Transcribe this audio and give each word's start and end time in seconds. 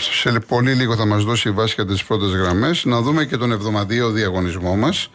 Σε 0.00 0.40
πολύ 0.40 0.72
λίγο 0.72 0.96
θα 0.96 1.06
μας 1.06 1.24
δώσει 1.24 1.48
η 1.48 1.52
βάση 1.52 1.74
για 1.74 1.86
τις 1.86 2.04
πρώτες 2.04 2.30
γραμμές. 2.30 2.84
Να 2.84 3.00
δούμε 3.00 3.24
και 3.24 3.36
τον 3.36 3.52
εβδομαδίο 3.52 4.10
διαγωνισμό 4.10 4.76
μας. 4.76 5.10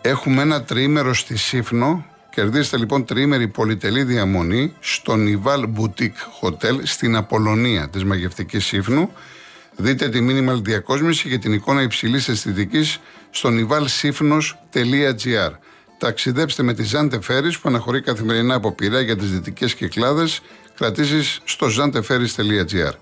Έχουμε 0.00 0.42
ένα 0.42 0.62
τρίμερο 0.62 1.14
στη 1.14 1.36
Σύφνο. 1.36 2.04
Κερδίστε 2.30 2.76
λοιπόν 2.76 3.04
τρίμερη 3.04 3.48
πολυτελή 3.48 4.02
διαμονή 4.02 4.74
στο 4.80 5.14
Nival 5.16 5.60
Boutique 5.60 6.20
Hotel 6.40 6.78
στην 6.82 7.16
Απολωνία 7.16 7.88
της 7.88 8.04
Μαγευτικής 8.04 8.64
Σύφνου. 8.64 9.10
Δείτε 9.76 10.08
τη 10.08 10.18
minimal 10.28 10.62
διακόσμηση 10.62 11.28
και 11.28 11.38
την 11.38 11.52
εικόνα 11.52 11.82
υψηλής 11.82 12.28
αισθητικής 12.28 13.00
στο 13.30 13.48
nivalsifnos.gr. 13.52 15.50
Ταξιδέψτε 15.98 16.62
με 16.62 16.74
τη 16.74 16.82
Ζάντε 16.82 17.20
Φέρι 17.20 17.48
που 17.48 17.62
αναχωρεί 17.68 18.00
καθημερινά 18.00 18.54
από 18.54 18.72
πειρά 18.72 19.00
για 19.00 19.16
τις 19.16 19.30
δυτικές 19.30 19.74
κυκλάδες. 19.74 20.40
Κρατήσεις 20.74 21.40
στο 21.44 21.66
zanteferis.gr. 21.66 22.92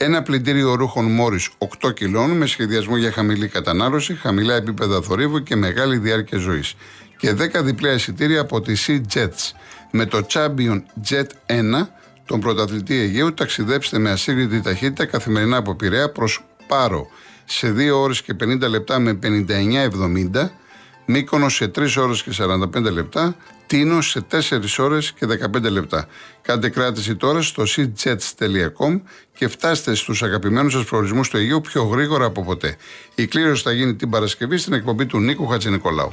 Ένα 0.00 0.22
πλυντήριο 0.22 0.74
ρούχων 0.74 1.04
Μόρις 1.04 1.48
8 1.82 1.94
κιλών 1.94 2.30
με 2.30 2.46
σχεδιασμό 2.46 2.96
για 2.96 3.12
χαμηλή 3.12 3.48
κατανάλωση, 3.48 4.14
χαμηλά 4.14 4.54
επίπεδα 4.54 5.02
θορύβου 5.02 5.42
και 5.42 5.56
μεγάλη 5.56 5.96
διάρκεια 5.96 6.38
ζωής. 6.38 6.74
Και 7.16 7.32
10 7.32 7.62
διπλά 7.62 7.92
εισιτήρια 7.92 8.40
από 8.40 8.60
τη 8.60 8.72
Sea 8.86 9.00
Jets. 9.14 9.52
Με 9.90 10.06
το 10.06 10.26
Champion 10.32 10.82
Jet 11.08 11.26
1, 11.46 11.88
τον 12.24 12.40
πρωταθλητή 12.40 12.94
Αιγαίου, 12.94 13.34
ταξιδέψτε 13.34 13.98
με 13.98 14.10
ασύγκριτη 14.10 14.60
ταχύτητα 14.60 15.06
καθημερινά 15.06 15.56
από 15.56 15.74
Πειραιά 15.74 16.10
προς 16.10 16.44
Πάρο 16.66 17.06
σε 17.44 17.72
2 17.72 18.00
ώρες 18.00 18.22
και 18.22 18.34
50 18.40 18.68
λεπτά 18.68 18.98
με 18.98 19.18
59,70 19.22 20.50
Μύκονος 21.06 21.54
σε 21.54 21.70
3 21.74 21.96
ώρες 21.96 22.22
και 22.22 22.30
45 22.38 22.90
λεπτά, 22.92 23.36
Τίνο 23.68 24.00
σε 24.00 24.26
4 24.30 24.38
ώρες 24.78 25.12
και 25.12 25.26
15 25.26 25.70
λεπτά. 25.70 26.08
Κάντε 26.42 26.68
κράτηση 26.68 27.16
τώρα 27.16 27.42
στο 27.42 27.62
seatjets.com 27.76 29.00
και 29.36 29.48
φτάστε 29.48 29.94
στους 29.94 30.22
αγαπημένους 30.22 30.72
σας 30.72 30.84
προορισμούς 30.84 31.28
του 31.28 31.36
Αιγείου 31.36 31.60
πιο 31.60 31.82
γρήγορα 31.82 32.24
από 32.24 32.44
ποτέ. 32.44 32.76
Η 33.14 33.26
κλήρωση 33.26 33.62
θα 33.62 33.72
γίνει 33.72 33.94
την 33.94 34.10
Παρασκευή 34.10 34.58
στην 34.58 34.72
εκπομπή 34.72 35.06
του 35.06 35.18
Νίκου 35.18 35.46
Χατζηνικολάου. 35.46 36.12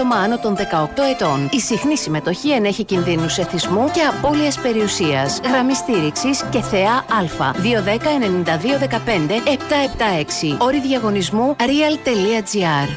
άτομα 0.01 0.15
άνω 0.15 0.39
των 0.39 0.55
18 0.55 0.59
ετών. 1.13 1.49
Η 1.51 1.59
συχνή 1.59 1.97
συμμετοχή 1.97 2.51
ενέχει 2.51 2.83
κινδύνους 2.83 3.37
εθισμού 3.37 3.91
και 3.91 4.01
απώλειας 4.01 4.59
περιουσίας. 4.59 5.39
Γραμμή 5.43 5.75
στήριξης 5.75 6.43
και 6.49 6.61
θεά 6.61 6.93
Α. 6.93 7.53
210-9215-776. 10.55 10.57
Όρη 10.57 10.81
διαγωνισμού 10.81 11.55
real.gr. 11.59 12.87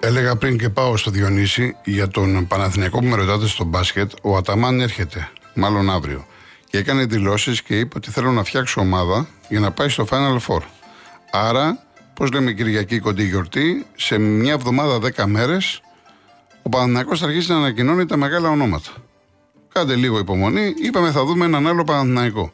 Έλεγα 0.00 0.36
πριν 0.36 0.58
και 0.58 0.68
πάω 0.68 0.96
στο 0.96 1.10
Διονύση 1.10 1.76
για 1.84 2.08
τον 2.08 2.46
Παναθηναϊκό 2.46 2.98
που 2.98 3.06
με 3.06 3.16
ρωτάτε 3.16 3.46
στο 3.46 3.64
μπάσκετ. 3.64 4.10
Ο 4.22 4.36
Αταμάν 4.36 4.80
έρχεται, 4.80 5.28
μάλλον 5.54 5.90
αύριο. 5.90 6.26
Και 6.70 6.78
έκανε 6.78 7.04
δηλώσεις 7.04 7.62
και 7.62 7.78
είπε 7.78 7.96
ότι 7.96 8.10
θέλω 8.10 8.30
να 8.30 8.44
φτιάξω 8.44 8.80
ομάδα 8.80 9.26
για 9.48 9.60
να 9.60 9.70
πάει 9.70 9.88
στο 9.88 10.06
Final 10.10 10.38
Four. 10.46 10.60
Άρα 11.30 11.83
Πώς 12.14 12.30
λέμε 12.30 12.52
Κυριακή 12.52 12.98
κοντή 12.98 13.24
γιορτή, 13.24 13.86
σε 13.96 14.18
μια 14.18 14.52
εβδομάδα, 14.52 14.98
δέκα 14.98 15.26
μέρες, 15.26 15.80
ο 16.62 16.68
Παναθηναϊκός 16.68 17.20
θα 17.20 17.26
αρχίσει 17.26 17.50
να 17.50 17.56
ανακοινώνει 17.56 18.06
τα 18.06 18.16
μεγάλα 18.16 18.48
ονόματα. 18.50 18.90
Κάντε 19.72 19.94
λίγο 19.94 20.18
υπομονή, 20.18 20.74
είπαμε 20.82 21.10
θα 21.10 21.24
δούμε 21.24 21.44
έναν 21.44 21.66
άλλο 21.66 21.84
Παναθηναϊκό. 21.84 22.52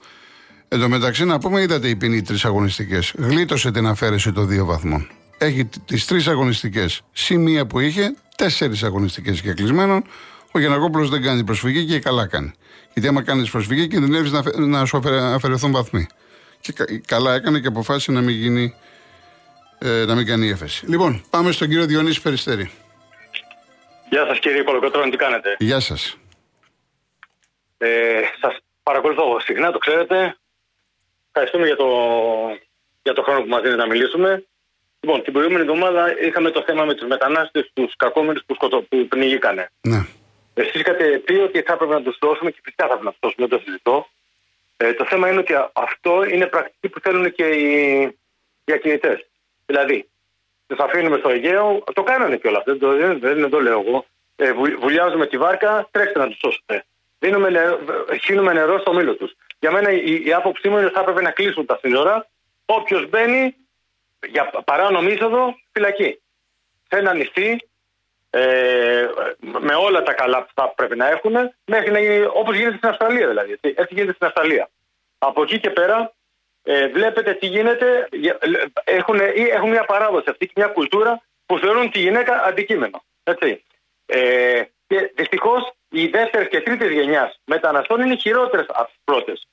Εν 0.68 0.80
τω 0.80 0.88
μεταξύ, 0.88 1.24
να 1.24 1.38
πούμε, 1.38 1.60
είδατε 1.60 1.88
η 1.88 1.96
ποινή 1.96 2.22
τρεις 2.22 2.44
αγωνιστικές. 2.44 3.14
Γλίτωσε 3.18 3.70
την 3.70 3.86
αφαίρεση 3.86 4.32
των 4.32 4.48
δύο 4.48 4.64
βαθμών. 4.64 5.08
Έχει 5.38 5.68
τις 5.84 6.04
τρεις 6.04 6.26
αγωνιστικές. 6.26 7.00
Συ 7.12 7.36
μία 7.36 7.66
που 7.66 7.80
είχε, 7.80 8.14
τέσσερις 8.36 8.82
αγωνιστικές 8.82 9.40
και 9.40 9.52
κλεισμένων. 9.52 10.04
Ο 10.52 10.58
Γιανακόπουλος 10.58 11.10
δεν 11.10 11.22
κάνει 11.22 11.44
προσφυγή 11.44 11.84
και 11.84 11.98
καλά 11.98 12.26
κάνει. 12.26 12.52
Γιατί 12.92 13.08
άμα 13.08 13.22
κάνεις 13.22 13.50
προσφυγή, 13.50 13.88
κινδυνεύεις 13.88 14.30
να, 14.32 14.42
να 14.56 14.84
σου 14.84 15.00
αφαιρεθούν 15.34 15.72
βαθμοί. 15.72 16.06
Και 16.60 16.72
καλά 17.06 17.34
έκανε 17.34 17.60
και 17.60 17.66
αποφάσισε 17.66 18.12
να 18.12 18.20
μην 18.20 18.36
γίνει 18.36 18.74
ε, 19.82 20.04
να 20.04 20.14
μην 20.14 20.26
κάνει 20.26 20.48
έφεση. 20.48 20.86
Λοιπόν, 20.86 21.24
πάμε 21.30 21.52
στον 21.52 21.68
κύριο 21.68 21.86
Διονύση 21.86 22.22
Περιστέρη. 22.22 22.70
Γεια 24.10 24.26
σας 24.26 24.38
κύριε 24.38 24.62
Κολοκοτρώνη, 24.62 25.10
τι 25.10 25.16
κάνετε; 25.16 25.56
Γεια 25.58 25.80
σας. 25.80 26.18
Ε, 27.78 28.20
σας 28.40 28.56
παρακολουθώ 28.82 29.40
συχνά, 29.40 29.72
το 29.72 29.78
ξέρετε. 29.78 30.36
Ευχαριστούμε 31.26 31.66
για 31.66 31.76
το, 31.76 31.88
για 33.02 33.12
το 33.12 33.22
χρόνο 33.22 33.40
που 33.40 33.48
μας 33.48 33.62
δίνετε 33.62 33.80
να 33.80 33.86
μιλήσουμε. 33.86 34.44
Λοιπόν, 35.00 35.22
την 35.22 35.32
προηγούμενη 35.32 35.62
εβδομάδα 35.62 36.20
είχαμε 36.20 36.50
το 36.50 36.62
θέμα 36.66 36.84
με 36.84 36.94
τους 36.94 37.08
μετανάστες, 37.08 37.70
τους 37.72 37.96
κακόμενους 37.96 38.42
που, 38.46 38.54
σκοτω... 38.54 38.82
που 38.82 39.06
πνιγήκανε. 39.08 39.70
Ναι. 39.80 40.06
Εσείς 40.54 40.80
είχατε 40.80 41.18
πει 41.18 41.32
ότι 41.32 41.62
θα 41.62 41.72
έπρεπε 41.72 41.92
να 41.92 42.02
τους 42.02 42.18
δώσουμε 42.20 42.50
και 42.50 42.60
φυσικά 42.64 42.86
θα 42.86 42.92
έπρεπε 42.92 43.04
να 43.04 43.10
τους 43.10 43.20
δώσουμε, 43.20 43.46
δεν 43.46 43.58
το 43.58 43.64
συζητώ. 43.64 44.08
Ε, 44.76 44.92
το 44.92 45.04
θέμα 45.04 45.28
είναι 45.30 45.38
ότι 45.38 45.54
αυτό 45.72 46.24
είναι 46.24 46.46
πρακτική 46.46 46.88
που 46.88 47.00
θέλουν 47.00 47.32
και 47.32 47.44
οι 47.44 48.18
διακινητέ. 48.64 49.26
Δηλαδή, 49.70 50.08
του 50.66 50.82
αφήνουμε 50.82 51.16
στο 51.18 51.28
Αιγαίο, 51.28 51.84
το 51.94 52.02
κάνανε 52.02 52.36
κιόλας. 52.36 52.62
Δεν, 52.64 52.78
το, 52.78 52.96
δεν, 52.96 53.18
δεν 53.20 53.50
το 53.50 53.60
λέω 53.60 53.80
εγώ. 53.80 54.06
Ε, 54.36 54.52
βουλιάζουμε 54.52 55.26
τη 55.26 55.38
βάρκα, 55.38 55.88
τρέξτε 55.90 56.18
να 56.18 56.26
τους 56.26 56.38
σώσετε. 56.38 56.84
Δίνουμε 57.18 57.50
νερό, 57.50 57.78
χύνουμε 58.22 58.52
νερό 58.52 58.78
στο 58.78 58.92
μήλο 58.94 59.14
τους. 59.14 59.32
Για 59.58 59.70
μένα 59.70 59.90
η, 59.90 60.22
η 60.24 60.32
άποψή 60.32 60.68
μου 60.68 60.76
είναι 60.76 60.86
ότι 60.86 60.94
θα 60.94 61.00
έπρεπε 61.00 61.20
να 61.20 61.30
κλείσουν 61.30 61.66
τα 61.66 61.78
σύνορα. 61.82 62.26
Όποιος 62.66 63.08
μπαίνει 63.08 63.56
για 64.28 64.50
παράνομη 64.64 65.12
είσοδο, 65.12 65.58
φυλακή. 65.72 66.20
Σε 66.88 66.98
ένα 66.98 67.14
νησί, 67.14 67.56
ε, 68.30 69.06
με 69.38 69.74
όλα 69.74 70.02
τα 70.02 70.12
καλά 70.12 70.42
που 70.42 70.50
θα 70.54 70.68
πρέπει 70.68 70.96
να 70.96 71.08
έχουν, 71.08 71.34
μέχρι 71.64 71.90
να 71.90 72.00
γίνει 72.00 72.24
όπως 72.32 72.56
γίνεται 72.56 72.76
στην 72.76 72.88
Αυστραλία 72.88 73.28
δηλαδή. 73.28 73.58
Έτσι 73.62 73.94
γίνεται 73.94 74.12
στην 74.12 74.26
Αυστραλία. 74.26 74.68
Από 75.18 75.42
εκεί 75.42 75.60
και 75.60 75.70
πέρα 75.70 76.12
ε, 76.62 76.88
βλέπετε 76.88 77.34
τι 77.34 77.46
γίνεται. 77.46 78.08
Έχουν, 78.84 79.20
έχουν 79.50 79.68
μια 79.68 79.84
παράδοση 79.84 80.30
αυτή 80.30 80.46
και 80.46 80.52
μια 80.56 80.66
κουλτούρα 80.66 81.22
που 81.46 81.58
θεωρούν 81.58 81.90
τη 81.90 81.98
γυναίκα 81.98 82.42
αντικείμενο. 82.42 83.02
Έτσι. 83.22 83.64
Ε, 84.06 84.62
και 84.86 85.12
δυστυχώς 85.14 85.72
οι 85.88 86.06
δεύτερες 86.06 86.48
και 86.48 86.60
τρίτες 86.60 86.90
γενιάς 86.90 87.40
μεταναστών 87.44 88.00
είναι 88.00 88.16
χειρότερες 88.16 88.66
από 88.68 88.86
τις 88.86 89.00
πρώτες. 89.04 89.46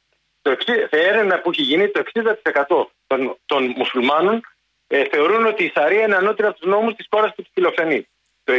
Σε 0.89 0.99
έρευνα 0.99 1.39
που 1.39 1.49
έχει 1.49 1.61
γίνει, 1.61 1.89
το 1.89 2.03
60% 2.13 2.85
των, 3.07 3.37
των 3.45 3.73
μουσουλμάνων 3.75 4.41
ε, 4.87 5.03
θεωρούν 5.11 5.45
ότι 5.45 5.63
η 5.63 5.71
Σαρία 5.75 6.03
είναι 6.03 6.15
ανώτερη 6.15 6.47
από 6.47 6.59
τους 6.59 6.69
νόμους 6.69 6.95
της 6.95 7.07
χώρας 7.09 7.33
που 7.35 7.41
τους 7.41 7.51
φιλοξενεί. 7.53 8.07
Το 8.43 8.53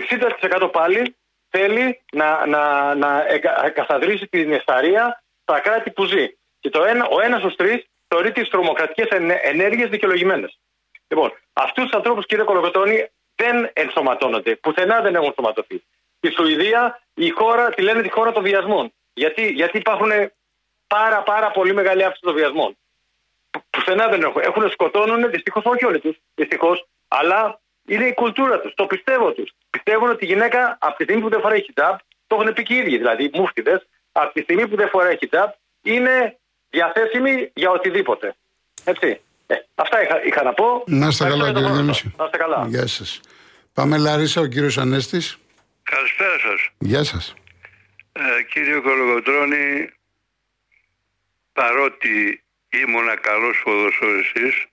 60% 0.60 0.70
πάλι 0.72 1.16
θέλει 1.50 2.00
να, 2.12 2.46
να, 2.46 2.94
να 2.94 3.24
καθαδρύσει 3.74 4.26
την 4.26 4.52
αισθαρία 4.52 5.22
στα 5.42 5.60
κράτη 5.60 5.90
που 5.90 6.04
ζει. 6.04 6.26
Και 6.60 6.70
το 6.70 6.84
ένα, 6.84 7.06
ο 7.06 7.20
ένας 7.20 7.40
στους 7.40 7.54
τρεις 7.54 7.86
θεωρεί 8.08 8.32
τις 8.32 8.48
τρομοκρατικές 8.48 9.06
ενέργειες 9.42 9.88
δικαιολογημένες. 9.88 10.58
Λοιπόν, 11.08 11.32
αυτούς 11.52 11.84
τους 11.84 11.92
ανθρώπους, 11.92 12.26
κύριε 12.26 12.44
Κολοκοτώνη, 12.44 13.08
δεν 13.34 13.70
ενσωματώνονται. 13.72 14.56
Πουθενά 14.56 15.00
δεν 15.00 15.14
έχουν 15.14 15.26
ενσωματωθεί. 15.26 15.84
Στη 16.16 16.30
Σουηδία 16.32 17.02
η 17.14 17.30
χώρα 17.30 17.70
τη 17.70 17.82
λένε 17.82 18.02
τη 18.02 18.10
χώρα 18.10 18.32
των 18.32 18.42
βιασμών. 18.42 18.92
Γιατί, 19.12 19.50
γιατί 19.50 19.78
υπάρχουν 19.78 20.10
πάρα, 20.86 21.22
πάρα 21.22 21.50
πολύ 21.50 21.74
μεγάλη 21.74 22.04
αύξηση 22.04 22.24
των 22.24 22.34
βιασμών. 22.34 22.76
Πουθενά 23.70 24.08
δεν 24.08 24.22
έχουν. 24.22 24.42
Έχουν 24.44 24.70
σκοτώνουν, 24.70 25.30
δυστυχώς 25.30 25.64
όχι 25.64 25.84
όλοι 25.84 26.00
τους, 26.00 26.16
δυστυχώς, 26.34 26.86
αλλά 27.08 27.60
είναι 27.86 28.06
η 28.06 28.14
κουλτούρα 28.14 28.60
τους. 28.60 28.74
Το 28.74 28.86
πιστεύω 28.86 29.32
τους. 29.32 29.52
Πιστεύουν 29.70 30.10
ότι 30.10 30.24
η 30.24 30.28
γυναίκα 30.28 30.78
από 30.80 30.96
τη 30.96 31.02
στιγμή 31.02 31.22
που 31.22 31.28
δεν 31.28 31.40
φοράει 31.40 31.62
χιτάπ, 31.62 31.98
το 32.26 32.36
έχουν 32.40 32.52
πει 32.52 32.62
και 32.62 32.74
οι 32.74 32.76
ίδιοι 32.76 32.96
δηλαδή, 32.96 33.30
μούφτιδε, 33.34 33.82
από 34.12 34.32
τη 34.32 34.40
στιγμή 34.40 34.68
που 34.68 34.76
δεν 34.76 34.88
φοράει 34.88 35.16
χιτάπ, 35.16 35.54
είναι 35.82 36.38
διαθέσιμη 36.70 37.50
για 37.54 37.70
οτιδήποτε. 37.70 38.34
Έτσι. 38.84 39.20
Ε, 39.46 39.54
αυτά 39.74 40.02
είχα, 40.02 40.24
είχα, 40.24 40.42
να 40.42 40.52
πω. 40.52 40.84
Να 40.86 41.06
είστε 41.06 41.24
καλά, 41.24 41.52
κύριε 41.52 41.70
Διονύση. 41.72 42.14
Να 42.18 42.24
είστε 42.24 42.36
καλά. 42.36 42.66
Γεια 42.68 42.86
σας. 42.86 43.20
Πάμε 43.72 43.98
Λαρίσα, 43.98 44.40
ο 44.40 44.46
κύριος 44.46 44.78
Ανέστης. 44.78 45.38
Καλησπέρα 45.82 46.38
σας. 46.38 46.68
Γεια 46.78 47.04
σας. 47.04 47.34
Ε, 48.12 48.42
κύριε 48.42 48.78
Κολογοτρώνη, 48.78 49.90
παρότι 51.52 52.42
ήμουνα 52.68 53.16
καλός 53.16 53.60
ποδοσφαιριστής, 53.64 54.66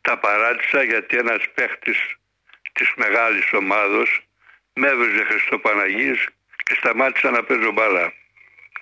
τα 0.00 0.18
παράτησα 0.18 0.82
γιατί 0.82 1.16
ένας 1.16 1.42
παίχτης 1.54 1.98
της 2.72 2.92
μεγάλης 2.96 3.52
ομάδος 3.52 4.26
με 4.72 4.88
έβριζε 4.88 5.24
Χριστοπαναγής 5.24 6.26
και 6.64 6.74
σταμάτησα 6.74 7.30
να 7.30 7.44
παίζω 7.44 7.72
μπάλα. 7.72 8.12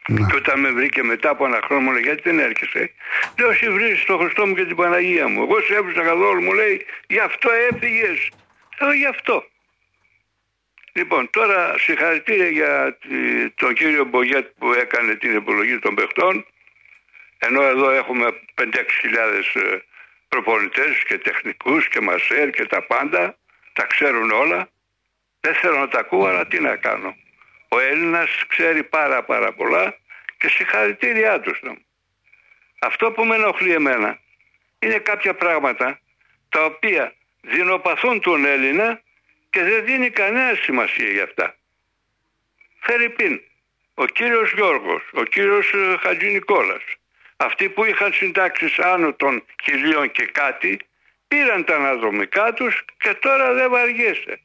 Ναι. 0.09 0.27
Και 0.27 0.37
όταν 0.37 0.61
με 0.61 0.71
βρήκε 0.71 1.03
μετά 1.03 1.31
από 1.31 1.47
ένα 1.47 1.61
χρόνο 1.65 1.83
μου 1.83 1.93
λέει 1.93 2.03
γιατί 2.03 2.23
δεν 2.25 2.39
έρχεσαι; 2.39 2.93
Λέω 3.39 3.51
εσύ 3.51 3.71
βρίζεις 3.71 4.05
τον 4.05 4.19
Χριστό 4.19 4.47
μου 4.47 4.55
και 4.55 4.65
την 4.65 4.77
Παναγία 4.77 5.29
μου. 5.29 5.43
Εγώ 5.43 5.61
σε 5.61 5.75
έβριζα 5.75 6.03
καθόλου 6.03 6.43
μου 6.43 6.53
λέει 6.53 6.87
γι' 7.07 7.19
αυτό 7.19 7.51
έφυγες. 7.71 8.31
Λέω 8.81 8.93
γι' 8.93 9.07
αυτό. 9.07 9.45
Λοιπόν, 10.93 11.31
τώρα 11.31 11.79
συγχαρητήρια 11.79 12.49
για 12.49 12.99
τον 13.55 13.75
κύριο 13.75 14.05
Μπογιέτ 14.05 14.47
που 14.59 14.73
έκανε 14.73 15.15
την 15.15 15.37
επιλογή 15.37 15.79
των 15.79 15.95
παιχτών. 15.95 16.47
Ενώ 17.39 17.63
εδώ 17.63 17.91
έχουμε 17.91 18.27
5-6 18.55 18.67
χιλιάδες 19.01 19.55
ε, 19.55 19.83
προπονητές 20.29 21.03
και 21.07 21.19
τεχνικούς 21.19 21.89
και 21.89 22.01
μασέρ 22.01 22.51
και 22.51 22.67
τα 22.67 22.83
πάντα. 22.83 23.37
Τα 23.73 23.87
ξέρουν 23.87 24.31
όλα. 24.31 24.69
Δεν 25.41 25.55
θέλω 25.55 25.79
να 25.79 25.89
τα 25.89 25.99
ακούω, 25.99 26.27
αλλά 26.27 26.47
τι 26.47 26.61
να 26.61 26.77
κάνω. 26.77 27.17
Ο 27.73 27.79
Έλληνας 27.79 28.45
ξέρει 28.49 28.85
πάρα 28.85 29.25
πάρα 29.25 29.53
πολλά 29.53 29.97
και 30.39 30.49
συγχαρητήριά 30.49 31.41
τους. 31.41 31.61
Αυτό 32.79 33.13
που 33.13 33.25
με 33.25 33.35
ενοχλεί 33.35 33.73
εμένα 33.73 34.21
είναι 34.79 34.99
κάποια 34.99 35.35
πράγματα 35.35 36.01
τα 36.49 36.65
οποία 36.65 37.15
δεινοπαθούν 37.41 38.21
τον 38.21 38.45
Έλληνα 38.45 39.01
και 39.51 39.63
δεν 39.63 39.85
δίνει 39.85 40.11
κανένα 40.11 40.55
σημασία 40.63 41.11
για 41.11 41.23
αυτά. 41.23 41.57
Φερρυπίν, 42.81 43.41
ο 43.95 44.05
κύριος 44.05 44.53
Γιώργος, 44.53 45.03
ο 45.13 45.23
κύριος 45.23 45.73
ε, 45.73 45.97
Χατζη 46.01 46.31
Νικόλας, 46.31 46.83
αυτοί 47.37 47.69
που 47.69 47.85
είχαν 47.85 48.13
συντάξεις 48.13 48.79
άνω 48.79 49.13
των 49.13 49.45
χιλίων 49.63 50.11
και 50.11 50.27
κάτι, 50.27 50.79
πήραν 51.29 51.65
τα 51.65 51.75
αναδρομικά 51.77 52.53
τους 52.53 52.85
και 52.99 53.15
τώρα 53.15 53.53
δεν 53.53 53.71
βαριέσαι. 53.71 54.41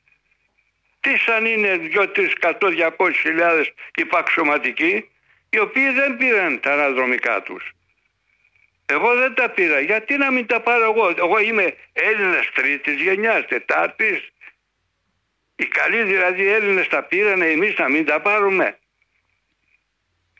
Τις 1.05 1.21
σαν 1.21 1.45
είναι 1.45 1.79
2-3 1.93 2.29
200 2.97 3.11
χιλιάδες 3.15 3.73
υπαξιωματικοί, 3.95 5.09
οι 5.49 5.59
οποίοι 5.59 5.89
δεν 5.89 6.17
πήραν 6.17 6.59
τα 6.59 6.71
αναδρομικά 6.73 7.41
τους. 7.41 7.71
Εγώ 8.85 9.15
δεν 9.15 9.33
τα 9.33 9.49
πήρα. 9.49 9.79
Γιατί 9.79 10.17
να 10.17 10.31
μην 10.31 10.45
τα 10.45 10.61
πάρω 10.61 10.83
εγώ; 10.83 11.13
Εγώ 11.17 11.39
είμαι 11.39 11.75
Έλληνας 11.93 12.51
τρίτης 12.53 13.01
γενιάς, 13.01 13.45
τετάρτης. 13.45 14.29
Οι 15.55 15.65
καλοί 15.65 16.03
δηλαδή 16.03 16.47
Έλληνες 16.47 16.87
τα 16.87 17.03
πήρανε, 17.03 17.45
εμείς 17.45 17.77
να 17.77 17.89
μην 17.89 18.05
τα 18.05 18.21
πάρουμε. 18.21 18.77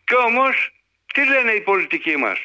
Κι 0.03 0.15
όμως, 0.15 0.71
τι 1.13 1.25
λένε 1.27 1.51
οι 1.51 1.61
πολιτικοί 1.61 2.17
μας; 2.17 2.39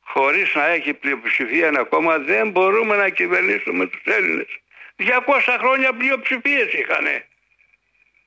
Χωρίς 0.00 0.54
να 0.54 0.66
έχει 0.66 0.94
πλειοψηφία 0.94 1.66
ένα 1.66 1.84
κόμμα 1.84 2.18
δεν 2.18 2.50
μπορούμε 2.50 2.96
να 2.96 3.08
κυβερνήσουμε 3.08 3.86
τους 3.86 4.02
Έλληνες. 4.04 4.48
200 4.96 5.56
χρόνια 5.58 5.92
πλειοψηφίες 5.92 6.72
είχανε. 6.72 7.25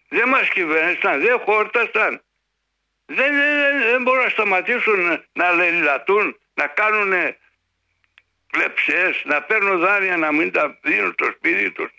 Δεν 0.09 0.29
μας 0.29 0.49
κυβέρνησαν, 0.49 1.21
δεν 1.21 1.39
χόρτασαν. 1.39 2.21
Δεν, 3.05 3.35
δεν, 3.35 3.81
δεν 3.91 4.01
μπορούν 4.01 4.23
να 4.23 4.29
σταματήσουν 4.29 5.23
να 5.33 5.51
λελατούν, 5.51 6.39
να 6.53 6.67
κάνουν 6.67 7.35
κλεψές, 8.51 9.21
να 9.23 9.41
παίρνουν 9.41 9.79
δάνεια 9.79 10.17
να 10.17 10.31
μην 10.31 10.51
τα 10.51 10.79
δίνουν 10.81 11.13
στο 11.13 11.25
σπίτι 11.25 11.71
τους, 11.71 11.89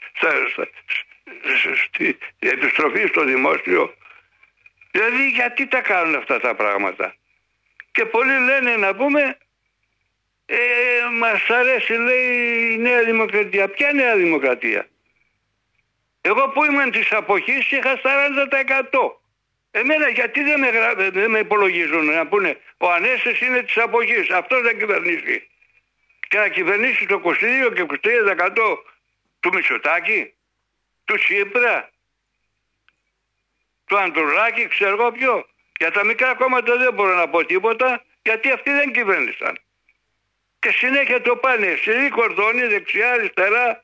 στη 1.86 2.18
επιστροφή 2.38 3.06
στο 3.06 3.24
δημόσιο. 3.24 3.94
Δηλαδή 4.90 5.28
γιατί 5.28 5.66
τα 5.66 5.80
κάνουν 5.80 6.14
αυτά 6.14 6.40
τα 6.40 6.54
πράγματα; 6.54 7.14
Και 7.92 8.04
πολλοί 8.04 8.38
λένε 8.38 8.76
να 8.76 8.94
πούμε 8.94 9.38
ε, 10.46 10.58
μας 11.18 11.50
αρέσει 11.50 11.92
λέει 11.92 12.72
η 12.72 12.78
Νέα 12.78 13.04
Δημοκρατία. 13.04 13.68
Ποια 13.68 13.92
Νέα 13.92 14.16
Δημοκρατία; 14.16 14.88
Εγώ 16.20 16.48
που 16.48 16.64
ήμουν 16.64 16.90
της 16.90 17.12
αποχής 17.12 17.70
είχα 17.70 18.00
40%. 18.02 19.20
Εμένα 19.70 20.08
γιατί 20.08 20.42
δεν 20.42 20.60
με, 20.60 20.70
δεν 21.10 21.30
με 21.30 21.38
υπολογίζουν 21.38 22.04
να 22.04 22.26
πούνε 22.26 22.60
ο 22.76 22.90
Ανέστης 22.90 23.40
είναι 23.40 23.62
της 23.62 23.78
αποχής. 23.78 24.30
Αυτός 24.30 24.62
δεν 24.62 24.78
κυβερνήσει. 24.78 25.50
Και 26.28 26.38
να 26.38 26.48
κυβερνήσει 26.48 27.06
το 27.06 27.20
22 27.24 27.72
και 27.74 27.86
23% 28.02 28.78
του 29.40 29.52
Μητσοτάκη 29.52 30.34
του 31.04 31.16
Τσίπρα, 31.16 31.90
του 33.86 33.98
Αντρουλάκη, 33.98 34.66
ξέρω 34.68 34.90
εγώ 34.90 35.12
ποιο. 35.12 35.46
Για 35.78 35.90
τα 35.90 36.04
μικρά 36.04 36.34
κόμματα 36.34 36.76
δεν 36.76 36.94
μπορώ 36.94 37.14
να 37.14 37.28
πω 37.28 37.44
τίποτα, 37.44 38.04
γιατί 38.22 38.50
αυτοί 38.50 38.70
δεν 38.70 38.92
κυβέρνησαν. 38.92 39.58
Και 40.58 40.70
συνέχεια 40.70 41.20
το 41.20 41.36
πάνε 41.36 41.76
σε 41.76 42.08
κορδόνι, 42.08 42.66
δεξιά, 42.66 43.12
αριστερά, 43.12 43.82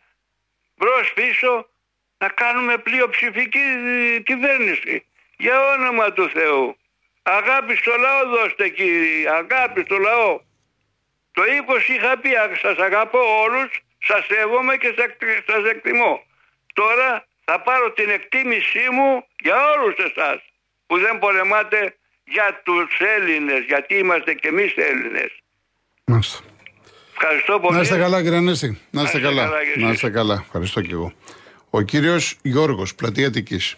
μπρος 0.76 1.12
πίσω, 1.12 1.68
να 2.18 2.28
κάνουμε 2.28 2.78
πλειοψηφική 2.78 3.66
κυβέρνηση. 4.24 5.06
Για 5.36 5.56
όνομα 5.74 6.12
του 6.12 6.28
Θεού. 6.28 6.76
Αγάπη 7.22 7.76
στο 7.76 7.92
λαό 8.04 8.28
δώστε 8.36 8.68
κύριε, 8.68 9.30
αγάπη 9.30 9.80
στο 9.84 9.96
λαό. 9.98 10.40
Το 11.32 11.42
20 11.42 11.94
είχα 11.96 12.18
πει, 12.18 12.30
σας 12.62 12.78
αγαπώ 12.78 13.18
όλους, 13.44 13.70
σας 13.98 14.26
σέβομαι 14.26 14.76
και 14.76 14.94
σας 15.46 15.70
εκτιμώ. 15.70 16.22
Τώρα 16.74 17.26
θα 17.44 17.60
πάρω 17.60 17.92
την 17.92 18.10
εκτίμησή 18.10 18.90
μου 18.92 19.26
για 19.40 19.56
όλους 19.70 19.96
εσάς 19.96 20.38
που 20.86 20.98
δεν 20.98 21.18
πολεμάτε 21.18 21.96
για 22.24 22.60
τους 22.64 22.98
Έλληνες, 23.16 23.64
γιατί 23.66 23.94
είμαστε 23.94 24.34
και 24.34 24.48
εμείς 24.48 24.72
Έλληνες. 24.76 25.30
Μάλιστα. 26.04 26.38
Ευχαριστώ 27.18 27.60
πολύ. 27.60 27.74
Να 27.74 27.80
είστε 27.82 27.98
καλά 27.98 28.22
κύριε 28.22 28.38
Ανέστη. 28.38 28.80
Να 28.90 29.02
είστε 29.02 29.20
καλά. 29.20 29.50
Να 29.76 29.90
είστε 29.90 30.10
καλά. 30.10 30.42
Ευχαριστώ 30.46 30.80
και 30.80 30.92
εγώ. 30.92 31.12
Ο 31.78 31.80
κύριος 31.82 32.38
Γιώργος, 32.42 32.94
πλατεία 32.94 33.26
Αττικής. 33.26 33.76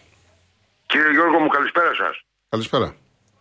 Κύριε 0.85 1.11
Γιώργο 1.11 1.39
μου 1.39 1.47
καλησπέρα 1.47 1.93
σας. 1.93 2.15
Καλησπέρα. 2.49 2.95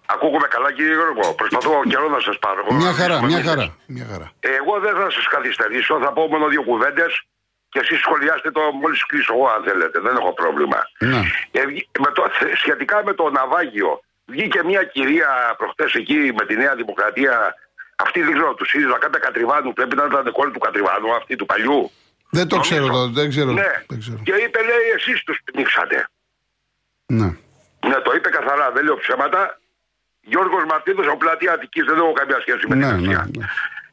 Ακούγομαι 0.07 0.47
καλά 0.47 0.73
κύριε 0.73 0.95
Γιώργο. 0.95 1.35
Προσπαθώ 1.35 1.83
καιρό 1.89 2.09
να 2.09 2.21
σας 2.21 2.39
πάρω. 2.39 2.61
Μια 2.71 2.93
χαρά, 2.93 3.25
μια 3.25 3.43
χαρά. 3.43 3.77
Μια 3.87 4.07
χαρά. 4.11 4.33
Ε, 4.41 4.49
εγώ 4.61 4.81
δεν 4.81 4.95
θα 5.01 5.11
σας 5.11 5.27
καθυστερήσω, 5.29 5.99
θα 6.05 6.13
πω 6.13 6.27
μόνο 6.27 6.47
δύο 6.49 6.63
κουβέντες 6.63 7.13
και 7.69 7.79
εσείς 7.79 7.99
σχολιάστε 7.99 8.51
το 8.51 8.61
μόλις 8.81 9.07
κλείσω 9.07 9.33
εγώ, 9.35 9.47
αν 9.49 9.63
θέλετε. 9.65 10.01
Δεν 10.01 10.17
έχω 10.17 10.33
πρόβλημα. 10.33 10.81
Ναι. 10.99 11.21
Ε, 11.51 11.61
με 12.05 12.11
το, 12.15 12.23
σχετικά 12.63 13.03
με 13.05 13.13
το 13.13 13.31
ναυάγιο, 13.31 14.01
βγήκε 14.25 14.61
μια 14.65 14.83
κυρία 14.85 15.55
προχτές 15.59 15.93
εκεί 15.95 16.33
με 16.39 16.47
τη 16.47 16.55
Νέα 16.57 16.75
Δημοκρατία. 16.75 17.55
Αυτή 17.97 18.23
δεν 18.23 18.33
ξέρω, 18.33 18.55
του 18.55 18.65
ΣΥΡΙΖΑ 18.65 18.99
κάτι 18.99 19.19
Κατριβάνου. 19.19 19.73
Πρέπει 19.73 19.97
να 19.97 20.05
ήταν 20.05 20.33
κόλλη 20.33 20.53
του 20.53 20.59
Κατριβάνου, 20.59 21.15
αυτή 21.15 21.37
του 21.37 21.47
παλιού. 21.47 21.91
Δεν 22.31 22.49
το 22.49 22.59
ξέρω, 22.59 22.87
το, 22.87 23.09
δεν 23.09 23.29
ξέρω. 23.29 23.51
Ναι. 23.53 23.85
Δεν 23.89 23.99
ξέρω. 23.99 24.19
Και 24.25 24.33
είπε, 24.33 24.63
λέει, 24.63 24.89
εσείς 24.95 25.23
τους 25.25 25.39
πνίξατε. 25.45 26.09
Ναι. 27.07 27.37
Ναι, 27.87 27.95
το 27.95 28.13
είπε 28.15 28.29
καθαρά, 28.29 28.71
δεν 28.71 28.85
λέω 28.85 28.97
ψέματα. 28.97 29.61
Γιώργος 30.21 30.65
Μαρτίνος 30.65 31.07
από 31.07 31.17
πλατεία 31.17 31.53
Αττικής, 31.53 31.85
δεν 31.85 31.97
έχω 31.97 32.13
καμία 32.13 32.41
σχέση 32.41 32.67
με 32.69 32.75
ναι, 32.75 32.87
την 32.87 33.01
ναι, 33.01 33.15
ναι, 33.15 33.23
ναι. 33.39 33.47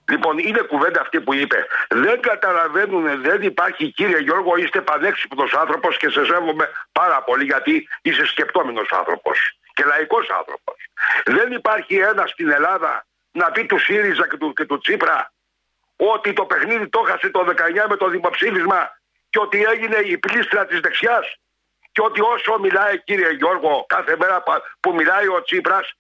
Λοιπόν, 0.10 0.38
είναι 0.38 0.60
κουβέντα 0.60 1.02
αυτή 1.02 1.22
που 1.22 1.34
είπε. 1.34 1.68
Δεν 1.90 2.22
καταλαβαίνουν, 2.22 3.22
δεν 3.22 3.42
υπάρχει 3.42 3.92
κύριε 3.92 4.20
Γιώργο, 4.20 4.56
είστε 4.56 4.82
πανέξυπνος 4.82 5.54
άνθρωπος 5.54 5.98
και 5.98 6.10
σε 6.10 6.26
σέβομαι 6.26 6.70
πάρα 6.92 7.24
πολύ 7.24 7.44
γιατί 7.44 7.88
είσαι 8.02 8.26
σκεπτόμενος 8.26 8.92
άνθρωπος 8.92 9.38
και 9.74 9.84
λαϊκός 9.86 10.30
άνθρωπος. 10.30 10.76
Δεν 11.26 11.52
υπάρχει 11.52 11.96
ένας 11.96 12.30
στην 12.30 12.50
Ελλάδα 12.52 13.06
να 13.32 13.52
πει 13.52 13.66
του 13.66 13.80
ΣΥΡΙΖΑ 13.80 14.28
και 14.28 14.38
του, 14.38 14.54
και 14.54 14.66
του 14.66 14.78
Τσίπρα 14.78 15.34
ότι 15.96 16.34
το 16.34 16.46
παιχνίδι 16.46 16.90
το 16.90 17.04
έχασε 17.08 17.30
το 17.30 17.46
19 17.58 17.86
με 17.90 17.96
το 17.96 18.08
δημοψήφισμα 18.10 19.00
και 19.30 19.40
ότι 19.40 19.64
έγινε 19.64 19.98
η 19.98 20.18
πλήστρα 20.18 20.66
της 20.66 20.80
δεξιάς 20.80 21.36
και 21.92 22.02
ότι 22.02 22.22
όσο 22.22 22.60
μιλάει 22.60 23.04
κύριε 23.04 23.30
Γιώργο 23.30 23.86
κάθε 23.88 24.16
μέρα 24.20 24.44
που 24.80 24.94
μιλάει 24.94 25.28
ο 25.28 25.42
Τσίπρας 25.42 25.94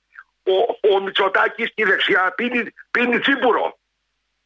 ο, 0.45 0.89
ο 0.93 0.99
Μητσοτάκης 0.99 1.69
στη 1.69 1.83
δεξιά 1.83 2.33
πίνει, 2.35 2.73
πίνει 2.91 3.19
τσίπουρο. 3.19 3.79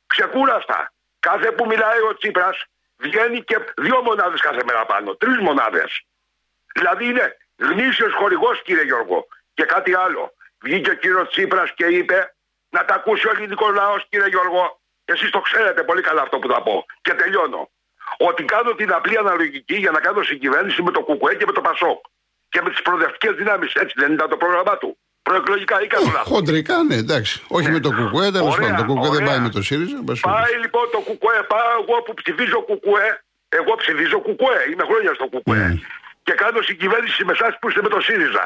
Ξεκούραστα. 0.07 0.93
Κάθε 1.19 1.51
που 1.51 1.65
μιλάει 1.65 1.99
ο 1.99 2.17
Τσίπρας 2.17 2.65
βγαίνει 2.97 3.43
και 3.43 3.57
δύο 3.77 4.01
μονάδες 4.01 4.41
κάθε 4.41 4.61
μέρα 4.65 4.85
πάνω. 4.85 5.15
Τρεις 5.15 5.37
μονάδες. 5.37 6.05
Δηλαδή 6.73 7.05
είναι 7.05 7.37
γνήσιος 7.57 8.13
χορηγός 8.13 8.61
κύριε 8.61 8.83
Γιώργο. 8.83 9.27
Και 9.53 9.63
κάτι 9.63 9.95
άλλο. 9.95 10.33
Βγήκε 10.61 10.89
ο 10.89 10.93
κύριος 10.93 11.29
Τσίπρας 11.29 11.73
και 11.73 11.85
είπε 11.85 12.33
να 12.69 12.85
τα 12.85 12.93
ακούσει 12.93 13.27
ο 13.27 13.31
ελληνικός 13.35 13.73
λαός, 13.73 14.07
κύριε 14.09 14.27
Γιώργο. 14.27 14.78
Εσείς 15.13 15.29
το 15.29 15.39
ξέρετε 15.39 15.83
πολύ 15.83 16.01
καλά 16.01 16.21
αυτό 16.21 16.39
που 16.39 16.47
θα 16.53 16.61
πω. 16.61 16.85
Και 17.01 17.13
τελειώνω. 17.13 17.61
Ότι 18.17 18.43
κάνω 18.43 18.71
την 18.79 18.89
απλή 18.97 19.17
αναλογική 19.17 19.75
για 19.83 19.91
να 19.91 19.99
κάνω 19.99 20.21
συγκυβέρνηση 20.21 20.81
με 20.81 20.91
το 20.91 21.01
ΚΚΕ 21.07 21.35
και 21.39 21.45
με 21.45 21.53
το 21.57 21.61
ΠΑΣΟΚ. 21.61 21.99
Και 22.49 22.61
με 22.63 22.69
τις 22.69 22.81
προοδευτικές 22.81 23.33
δυνάμεις. 23.35 23.73
Έτσι 23.73 23.93
δεν 23.97 24.13
ήταν 24.13 24.29
το 24.29 24.37
πρόγραμμά 24.37 24.77
του. 24.77 24.97
Προεκλογικά 25.21 25.81
ή 25.83 25.87
κάνω 25.87 26.11
λάθο. 26.15 26.29
Χοντρικά, 26.33 26.83
ναι, 26.83 26.95
εντάξει. 26.95 27.41
Όχι 27.47 27.67
ναι. 27.67 27.73
με 27.73 27.79
το 27.79 27.89
ΚΚΕ, 27.89 28.31
τέλος 28.37 28.55
πάντων. 28.59 28.85
Το 28.87 28.93
ΚΚΕ 28.93 29.09
δεν 29.15 29.25
πάει 29.25 29.39
με 29.39 29.49
το 29.49 29.61
ΣΥΡΙΖΑ. 29.61 29.97
Πάει 30.21 30.53
λοιπόν 30.63 30.85
το 30.95 30.99
ΚΚΕ, 31.07 31.37
πάω 31.51 31.71
εγώ 31.81 31.95
που 32.05 32.13
ψηφίζω 32.13 32.59
ΚΚΕ. 32.69 33.07
Εγώ 33.59 33.75
ψηφίζω 33.81 34.17
ΚΚΕ. 34.21 34.57
Είμαι 34.71 34.85
χρόνια 34.89 35.11
στο 35.13 35.27
ΚΚΕ. 35.33 35.61
Mm. 35.73 35.79
Και 36.25 36.33
κάνω 36.33 36.61
συγκυβέρνηση 36.61 37.25
με 37.25 37.31
εσάς 37.37 37.53
που 37.59 37.67
είστε 37.69 37.81
με 37.81 37.89
το 37.95 37.99
ΣΥΡΙΖΑ. 38.07 38.43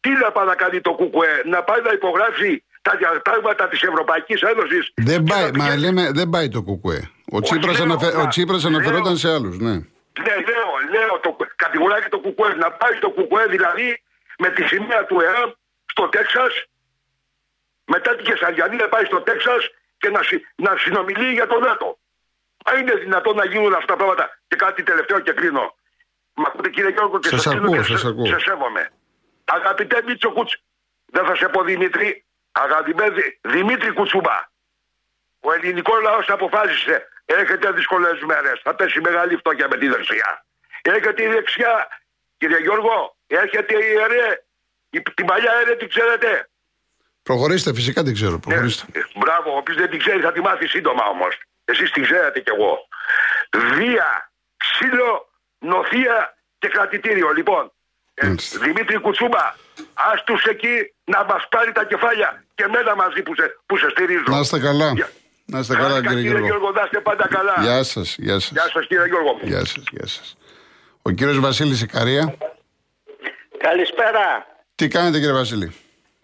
Τι 0.00 0.10
να 0.22 0.28
πάει 0.34 0.46
να 0.46 0.54
κάνει 0.62 0.80
το 0.80 0.92
ΚΚΕ, 1.00 1.32
να 1.44 1.62
πάει 1.62 1.80
να 1.86 1.92
υπογράψει 1.98 2.64
τα 2.82 2.96
διατάγματα 2.96 3.68
της 3.68 3.82
Ευρωπαϊκής 3.82 4.40
Ένωσης. 4.42 4.92
Δεν 4.94 5.22
πάει, 5.22 5.50
μα 5.54 5.76
λέμε, 5.76 6.10
δεν 6.12 6.28
πάει 6.28 6.48
το 6.48 6.62
ΚΚΕ. 6.62 7.10
Ο 7.30 7.40
Τσίπρας, 7.40 7.80
αναφε... 7.80 8.06
αναφερόταν 8.66 9.16
σε 9.16 9.32
άλλους, 9.32 9.58
ναι. 9.58 9.74
Ναι, 10.24 10.34
λέω, 10.48 10.70
λέω 10.90 11.18
το, 11.20 11.36
κατηγοράει 11.56 12.00
και 12.02 12.08
το 12.08 12.20
ΚΚΕ. 12.20 12.54
Να 12.54 12.70
πάει 12.70 12.98
το 13.00 13.10
ΚΚΕ 13.10 13.44
δηλαδή 13.48 14.02
με 14.38 14.48
τη 14.48 14.62
σημαία 14.64 15.04
του 15.04 15.20
ΕΑΜ 15.20 15.50
στο 15.86 16.08
Τέξας, 16.08 16.64
μετά 17.84 18.16
την 18.16 18.24
Κεσαριανή 18.24 18.76
να 18.76 18.88
πάει 18.88 19.04
στο 19.04 19.20
Τέξας 19.20 19.70
και 19.98 20.08
να, 20.10 20.20
να 20.54 20.76
συνομιλεί 20.76 21.32
για 21.32 21.46
το 21.46 21.58
ΝΑΤΟ. 21.58 21.98
Αν 22.64 22.80
είναι 22.80 22.94
δυνατόν 22.94 23.36
να 23.36 23.44
γίνουν 23.46 23.74
αυτά 23.74 23.86
τα 23.86 23.96
πράγματα 23.96 24.38
και 24.48 24.56
κάτι 24.56 24.82
τελευταίο 24.82 25.20
και 25.20 25.32
κλείνω. 25.32 25.74
Μα 26.34 26.44
ακούτε 26.46 26.68
κύριε 26.70 26.90
Γιώργο 26.90 27.18
και 27.18 27.28
σας 27.28 27.46
ακούω, 27.46 27.82
σας 27.82 28.04
ακούω. 28.04 28.26
σε 28.26 28.38
σέβομαι. 28.38 28.90
Αγαπητέ 29.44 30.02
Μίτσο 30.06 30.32
Κούτς, 30.32 30.62
δεν 31.06 31.24
θα 31.24 31.34
σε 31.34 31.48
πω 31.48 31.62
Δημήτρη, 31.62 32.24
αγαπητέ 32.52 33.12
Δημήτρη 33.40 33.92
Κουτσούμπα. 33.92 34.48
Ο 35.40 35.52
ελληνικός 35.52 36.00
λαός 36.02 36.28
αποφάσισε, 36.28 37.08
έχετε 37.24 37.70
δύσκολε 37.70 38.08
μέρε, 38.24 38.52
θα 38.62 38.74
πέσει 38.74 39.00
μεγάλη 39.00 39.36
φτώχεια 39.36 39.68
με 39.68 39.76
τη 39.76 39.88
δεξιά. 39.88 40.44
Έχετε 40.82 41.22
η 41.22 41.26
δεξιά, 41.26 41.88
κύριε 42.38 42.58
Γιώργο, 42.58 43.16
έρχεται 43.26 43.74
η 43.74 43.92
ΕΡΕ, 44.04 44.44
την 45.14 45.26
παλιά 45.26 45.52
ΕΡΕ 45.60 45.76
την 45.76 45.88
ξέρετε. 45.88 46.48
Προχωρήστε, 47.22 47.74
φυσικά 47.74 48.02
την 48.02 48.14
ξέρω. 48.14 48.38
Προχωρήστε. 48.38 48.98
Ε, 48.98 49.02
μπράβο, 49.14 49.56
όποιος 49.56 49.76
δεν 49.76 49.90
την 49.90 49.98
ξέρει 49.98 50.20
θα 50.20 50.32
τη 50.32 50.40
μάθει 50.40 50.66
σύντομα 50.66 51.04
όμως. 51.04 51.40
Εσείς 51.64 51.90
την 51.90 52.02
ξέρετε 52.02 52.40
κι 52.40 52.50
εγώ. 52.50 52.88
Βία, 53.74 54.32
ξύλο, 54.56 55.28
νοθεία 55.58 56.36
και 56.58 56.68
κρατητήριο. 56.68 57.30
Λοιπόν, 57.30 57.72
ε, 58.20 58.34
Δημήτρη 58.64 58.98
Κουτσούμπα, 58.98 59.44
ας 59.94 60.24
τους 60.24 60.42
εκεί 60.44 60.74
να 61.04 61.24
μας 61.24 61.42
πάρει 61.50 61.72
τα 61.72 61.84
κεφάλια 61.84 62.44
και 62.54 62.66
μένα 62.74 62.94
μαζί 62.96 63.22
που 63.22 63.34
σε, 63.34 63.60
που 63.66 63.76
σε 63.76 63.88
στηρίζω. 63.90 64.24
Να 64.26 64.38
είστε 64.38 64.58
καλά. 64.58 64.92
Να 65.44 65.58
είστε 65.58 65.74
καλά, 65.74 66.00
κύριε 66.00 66.20
Γιώργο. 66.20 66.46
Γιώργο, 66.46 66.70
να 66.70 66.82
είστε 66.84 67.00
πάντα 67.00 67.28
καλά. 67.28 67.54
Γεια 67.60 67.82
σας, 67.82 68.16
γεια 68.18 68.38
σας. 68.38 68.50
Γεια 68.50 68.68
σας, 68.72 68.86
κύριε 68.86 69.06
Γιώργο. 69.06 69.38
Γεια 69.42 69.64
σας, 69.64 69.84
γεια 69.90 70.06
σας. 70.06 70.36
Ο 71.02 71.10
κύριος 71.10 71.40
Βασίλης 71.40 71.82
Ικαρία. 71.82 72.36
Καλησπέρα. 73.58 74.46
Τι 74.74 74.88
κάνετε, 74.88 75.18
κύριε 75.18 75.32
Βασίλη; 75.32 75.72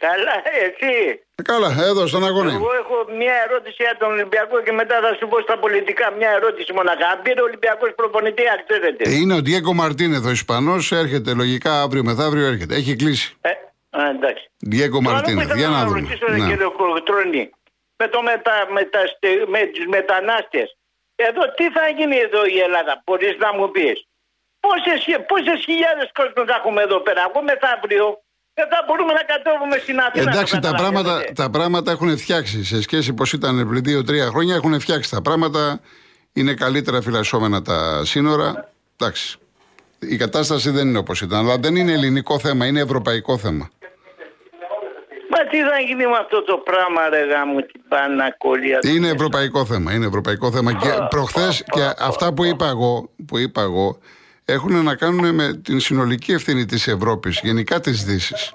Καλά, 0.05 0.37
εσύ. 0.65 0.95
Ε, 1.35 1.43
καλά, 1.43 1.71
εδώ 1.91 2.07
στον 2.07 2.25
αγώνα. 2.27 2.53
Εγώ 2.53 2.73
έχω 2.83 2.97
μια 3.21 3.35
ερώτηση 3.49 3.77
για 3.79 3.97
τον 3.99 4.11
Ολυμπιακό 4.11 4.63
και 4.63 4.73
μετά 4.73 5.01
θα 5.01 5.15
σου 5.19 5.29
πω 5.29 5.41
στα 5.41 5.59
πολιτικά. 5.59 6.11
Μια 6.11 6.31
ερώτηση 6.31 6.73
μοναχά. 6.73 7.07
Αν 7.09 7.23
πήρε 7.23 7.41
ο 7.41 7.45
Ολυμπιακός 7.45 7.91
προπονητή, 7.95 8.43
ξέρετε. 8.69 9.03
Ε, 9.11 9.15
είναι 9.15 9.35
ο 9.35 9.41
Ντιέκο 9.43 9.73
Μαρτίνεθ, 9.75 10.27
ο 10.27 10.31
Ισπανός, 10.31 10.93
έρχεται 10.93 11.35
λογικά 11.35 11.83
αύριο 11.83 12.03
μεθαύριο 12.05 12.47
έρχεται. 12.47 12.75
Έχει 12.75 12.97
κλείσει. 12.97 13.37
Ε, 13.41 13.51
α, 13.99 14.09
εντάξει. 14.09 14.51
Ντιέκο 14.69 15.01
Μαρτίνεθ, 15.01 15.55
για 15.55 15.69
να 15.69 15.85
δούμε. 15.85 16.01
Ναι. 16.01 16.47
Κύριο 16.49 16.73
Τρόνι, 17.05 17.51
με, 17.97 18.09
το 18.09 18.23
μετα, 18.23 18.67
μετα, 18.71 19.01
με 19.47 19.67
τους 19.67 19.87
μετανάστες. 19.87 20.77
Εδώ 21.15 21.43
τι 21.57 21.71
θα 21.71 21.89
γίνει 21.97 22.17
εδώ 22.17 22.45
η 22.47 22.59
Ελλάδα, 22.59 23.03
μπορείς 23.05 23.37
να 23.39 23.55
μου 23.55 23.71
πεις; 23.71 24.07
Πόσες 25.27 25.65
χιλιάδες 25.65 26.11
κόσμο 26.15 26.43
θα 26.47 26.55
έχουμε 26.61 26.83
εδώ 26.83 26.99
πέρα. 27.01 27.21
Εγώ 27.29 27.43
μεθαύριο 27.43 28.21
δεν 28.59 28.69
θα 28.69 28.81
μπορούμε 28.87 29.13
να 29.13 29.23
κατέβουμε 29.33 29.77
στην 29.79 29.99
Αθήνα. 30.01 30.31
Εντάξει, 30.31 30.59
τα 30.59 30.75
πράγματα, 30.75 31.25
τα 31.35 31.51
πράγματα 31.51 31.91
έχουν 31.91 32.19
φτιάξει. 32.19 32.65
Σε 32.65 32.83
σχέση 32.83 33.13
πώ 33.13 33.25
ήταν 33.35 33.69
πριν 33.69 33.83
δύο-τρία 33.83 34.27
χρόνια, 34.27 34.55
έχουν 34.55 34.81
φτιάξει 34.81 35.11
τα 35.11 35.23
πράγματα. 35.23 35.81
Είναι 36.33 36.55
καλύτερα 36.55 37.01
φυλασσόμενα 37.03 37.63
τα 37.63 38.05
σύνορα. 38.05 38.73
Εντάξει. 38.97 39.39
Η 39.99 40.17
κατάσταση 40.17 40.71
δεν 40.71 40.89
είναι 40.89 40.99
όπως 40.99 41.21
ήταν. 41.21 41.39
Αλλά 41.39 41.57
δεν 41.59 41.77
είναι 41.77 41.93
ελληνικό 41.93 42.39
θέμα, 42.39 42.67
είναι 42.67 42.81
ευρωπαϊκό 42.81 43.39
θέμα. 43.39 43.71
Μα 45.31 45.39
τι 45.51 45.59
θα 45.59 45.79
γίνει 45.87 46.07
με 46.07 46.17
αυτό 46.21 46.43
το 46.43 46.57
πράγμα, 46.57 47.09
ρε 47.09 47.25
γάμο, 47.25 47.61
την 47.61 47.81
πανακολία; 47.89 48.79
Είναι 48.83 49.09
ευρωπαϊκό 49.09 49.65
θέμα. 49.65 49.93
Είναι 49.93 50.07
ευρωπαϊκό 50.07 50.51
θέμα. 50.51 50.73
Και 50.73 50.89
προχθές 51.09 51.65
και 51.71 51.81
αυτά 51.99 52.33
που 52.33 52.45
είπα 52.45 52.67
εγώ, 52.67 53.11
που 53.27 53.39
είπα 53.39 53.63
εγώ 53.63 53.99
έχουν 54.49 54.85
να 54.85 54.95
κάνουν 54.95 55.35
με 55.35 55.61
την 55.65 55.81
συνολική 55.81 56.33
ευθύνη 56.33 56.65
της 56.67 56.89
Ευρώπης, 56.89 57.41
γενικά 57.43 57.81
της 57.81 58.05
Δύσης. 58.05 58.55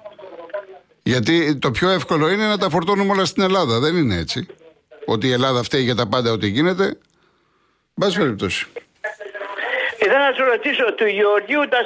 Γιατί 1.03 1.55
το 1.55 1.71
πιο 1.71 1.89
εύκολο 1.89 2.29
είναι 2.29 2.47
να 2.47 2.57
τα 2.57 2.69
φορτώνουμε 2.69 3.11
όλα 3.11 3.25
στην 3.25 3.43
Ελλάδα. 3.43 3.79
Δεν 3.79 3.95
είναι 3.95 4.15
έτσι; 4.15 4.47
Ότι 5.05 5.27
η 5.27 5.31
Ελλάδα 5.31 5.63
φταίει 5.63 5.83
για 5.83 5.95
τα 5.95 6.07
πάντα 6.07 6.31
ό,τι 6.31 6.47
γίνεται. 6.47 6.97
Μπας 7.93 8.15
περιπτώσει. 8.15 8.67
Ήθελα 9.99 10.29
να 10.29 10.35
σου 10.35 10.43
ρωτήσω, 10.43 10.93
του 10.93 11.05
Γεωργίου 11.05 11.67
τα 11.69 11.77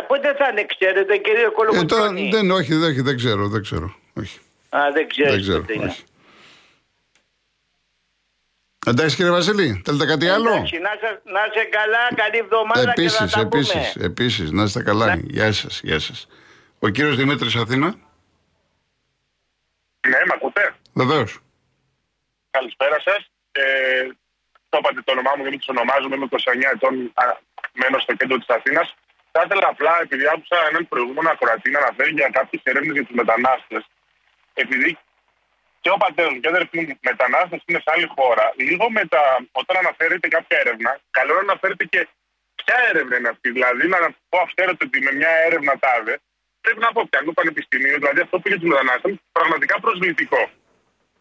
40 0.00 0.04
πότε 0.06 0.34
θα 0.38 0.48
είναι, 0.50 0.66
ξέρετε, 0.78 1.16
κύριε 1.16 1.48
Κολοκοτρώνη. 1.48 2.26
Ε, 2.26 2.30
δεν, 2.30 2.50
όχι, 2.50 2.74
δεν, 2.74 3.04
δεν 3.04 3.16
ξέρω, 3.16 3.48
δεν 3.48 3.62
ξέρω. 3.62 3.94
Όχι. 4.12 4.38
Α, 4.68 4.80
δεν 4.92 5.08
ξέρω. 5.08 5.30
Δεν 5.30 5.40
ξέρω. 5.40 5.64
Όχι. 5.86 6.04
Εντάξει 8.88 9.16
κύριε 9.16 9.30
Βασίλη, 9.30 9.82
θέλετε 9.84 10.06
κάτι 10.06 10.28
άλλο; 10.28 10.50
Εντάξει, 10.50 10.78
να, 11.24 11.40
είστε 11.46 11.64
καλά, 11.78 12.02
καλή 12.14 12.38
εβδομάδα 12.38 12.90
επίσης, 12.90 13.18
και 13.18 13.24
θα 13.24 13.30
τα 13.30 13.40
επίσης, 13.40 13.92
πούμε. 13.92 14.04
Επίσης, 14.06 14.50
να 14.50 14.62
είστε 14.62 14.82
καλά. 14.82 15.06
Ναι. 15.06 15.20
Γεια 15.24 15.52
σας, 15.52 15.80
γεια 15.82 15.98
σας. 15.98 16.28
Ο 16.78 16.88
κύριος 16.88 17.16
Δημήτρης 17.16 17.56
Αθήνα; 17.56 17.88
Ναι, 20.08 20.18
με 20.28 20.34
ακούτε; 20.34 20.74
Βεβαίως. 20.92 21.38
Καλησπέρα 22.50 22.98
σας. 23.00 23.30
Ε, 23.52 23.62
το 24.68 24.78
είπατε 24.80 25.00
το 25.04 25.12
όνομά 25.12 25.32
μου 25.36 25.42
γιατί 25.42 25.58
το 25.66 25.72
ονομάζομαι, 25.76 26.14
είμαι 26.16 26.28
29 26.30 26.70
ετών, 26.74 26.94
μένω 27.80 27.98
στο 27.98 28.12
κέντρο 28.14 28.36
της 28.38 28.48
Αθήνας. 28.56 28.94
Θα 29.32 29.40
ήθελα 29.44 29.66
απλά, 29.74 29.94
επειδή 30.02 30.24
άκουσα 30.34 30.58
έναν 30.70 30.88
προηγούμενο 30.88 31.28
ακροατή 31.30 31.70
να 31.70 31.78
αναφέρει 31.78 32.12
για 32.20 32.28
κάποιες 32.38 32.62
ερεύνε 32.64 32.92
για 32.92 33.04
τους 33.06 33.16
μετανάστες, 33.20 33.82
επειδή 34.62 34.98
και 35.82 35.90
ο 35.94 35.96
πατέρας 36.04 36.30
μου 36.32 36.40
και 36.40 36.48
ο 36.50 36.52
αδερφή 36.54 36.78
μου 36.80 36.94
μετανάστες 37.10 37.60
είναι 37.66 37.80
σε 37.84 37.90
άλλη 37.94 38.06
χώρα, 38.16 38.46
λίγο 38.68 38.86
μετά, 38.98 39.24
όταν 39.60 39.74
αναφέρεται 39.82 40.28
κάποια 40.36 40.56
έρευνα, 40.62 40.90
καλό 41.18 41.32
να 41.34 41.44
αναφέρεται 41.48 41.84
και 41.92 42.00
ποια 42.58 42.76
έρευνα 42.90 43.14
είναι 43.18 43.30
αυτή. 43.34 43.48
Δηλαδή, 43.56 43.82
να 43.94 43.98
πω 44.30 44.38
αυθαίρετο 44.46 44.82
ότι 44.88 44.98
με 45.06 45.12
μια 45.18 45.32
έρευνα 45.46 45.72
τάδε, 45.84 46.14
πρέπει 46.64 46.80
να 46.86 46.90
πω 46.94 47.00
πιανού 47.10 47.32
πανεπιστημίου, 47.38 47.96
δηλαδή 48.02 48.20
αυτό 48.26 48.36
που 48.40 48.48
για 48.50 48.58
τους 48.60 48.68
μετανάστες, 48.72 49.14
πραγματικά 49.36 49.74
προσβλητικό 49.84 50.42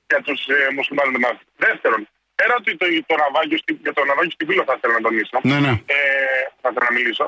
για 0.09 0.21
τους 0.25 0.39
ε, 0.47 0.57
μουσουλμάνους 0.75 1.13
μετανάστε. 1.15 1.45
Δεύτερον, 1.65 2.01
πέρα 2.39 2.53
ότι 2.61 2.71
το, 2.81 2.85
το, 3.09 3.15
ναυάγιο, 3.21 3.57
για 3.85 3.93
το 3.97 4.01
ναυάγιο 4.09 4.33
στην 4.35 4.47
πύλη 4.47 4.63
θα 4.69 4.75
ήθελα 4.77 4.93
να 4.99 5.03
τονίσω, 5.05 5.37
ναι, 5.49 5.57
ναι. 5.65 5.73
Ε, 5.95 6.43
θα 6.61 6.67
ήθελα 6.69 6.85
να 6.89 6.95
μιλήσω, 6.97 7.25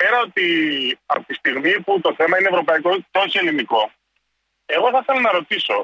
πέρα 0.00 0.16
ότι 0.26 0.46
από 1.14 1.24
τη 1.28 1.34
στιγμή 1.40 1.74
που 1.84 1.92
το 2.06 2.10
θέμα 2.18 2.34
είναι 2.38 2.50
ευρωπαϊκό 2.54 2.90
και 3.10 3.18
όχι 3.24 3.36
ελληνικό, 3.42 3.82
εγώ 4.76 4.86
θα 4.94 5.00
ήθελα 5.02 5.20
να 5.20 5.32
ρωτήσω, 5.38 5.76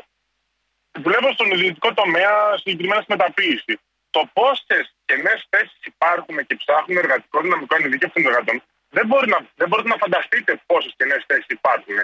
Δουλεύω 1.02 1.32
στον 1.32 1.50
ιδιωτικό 1.50 1.94
τομέα, 1.94 2.32
συγκεκριμένα 2.56 3.00
στη 3.02 3.12
μεταποίηση. 3.12 3.74
Το 4.10 4.30
πόσε 4.32 4.78
κενέ 5.04 5.34
θέσεις 5.50 5.80
υπάρχουν 5.92 6.46
και 6.46 6.56
ψάχνουν 6.56 6.96
εργατικό 6.96 7.40
δυναμικό 7.40 7.74
ενηλίκευτων 7.76 8.26
εργατών, 8.26 8.62
δεν, 8.96 9.06
μπορεί 9.06 9.28
να, 9.28 9.38
δεν 9.54 9.68
μπορείτε 9.68 9.88
να 9.88 9.96
φανταστείτε 9.96 10.62
πόσες 10.66 10.94
κενέ 10.96 11.16
θέσεις 11.26 11.46
υπάρχουν. 11.48 11.96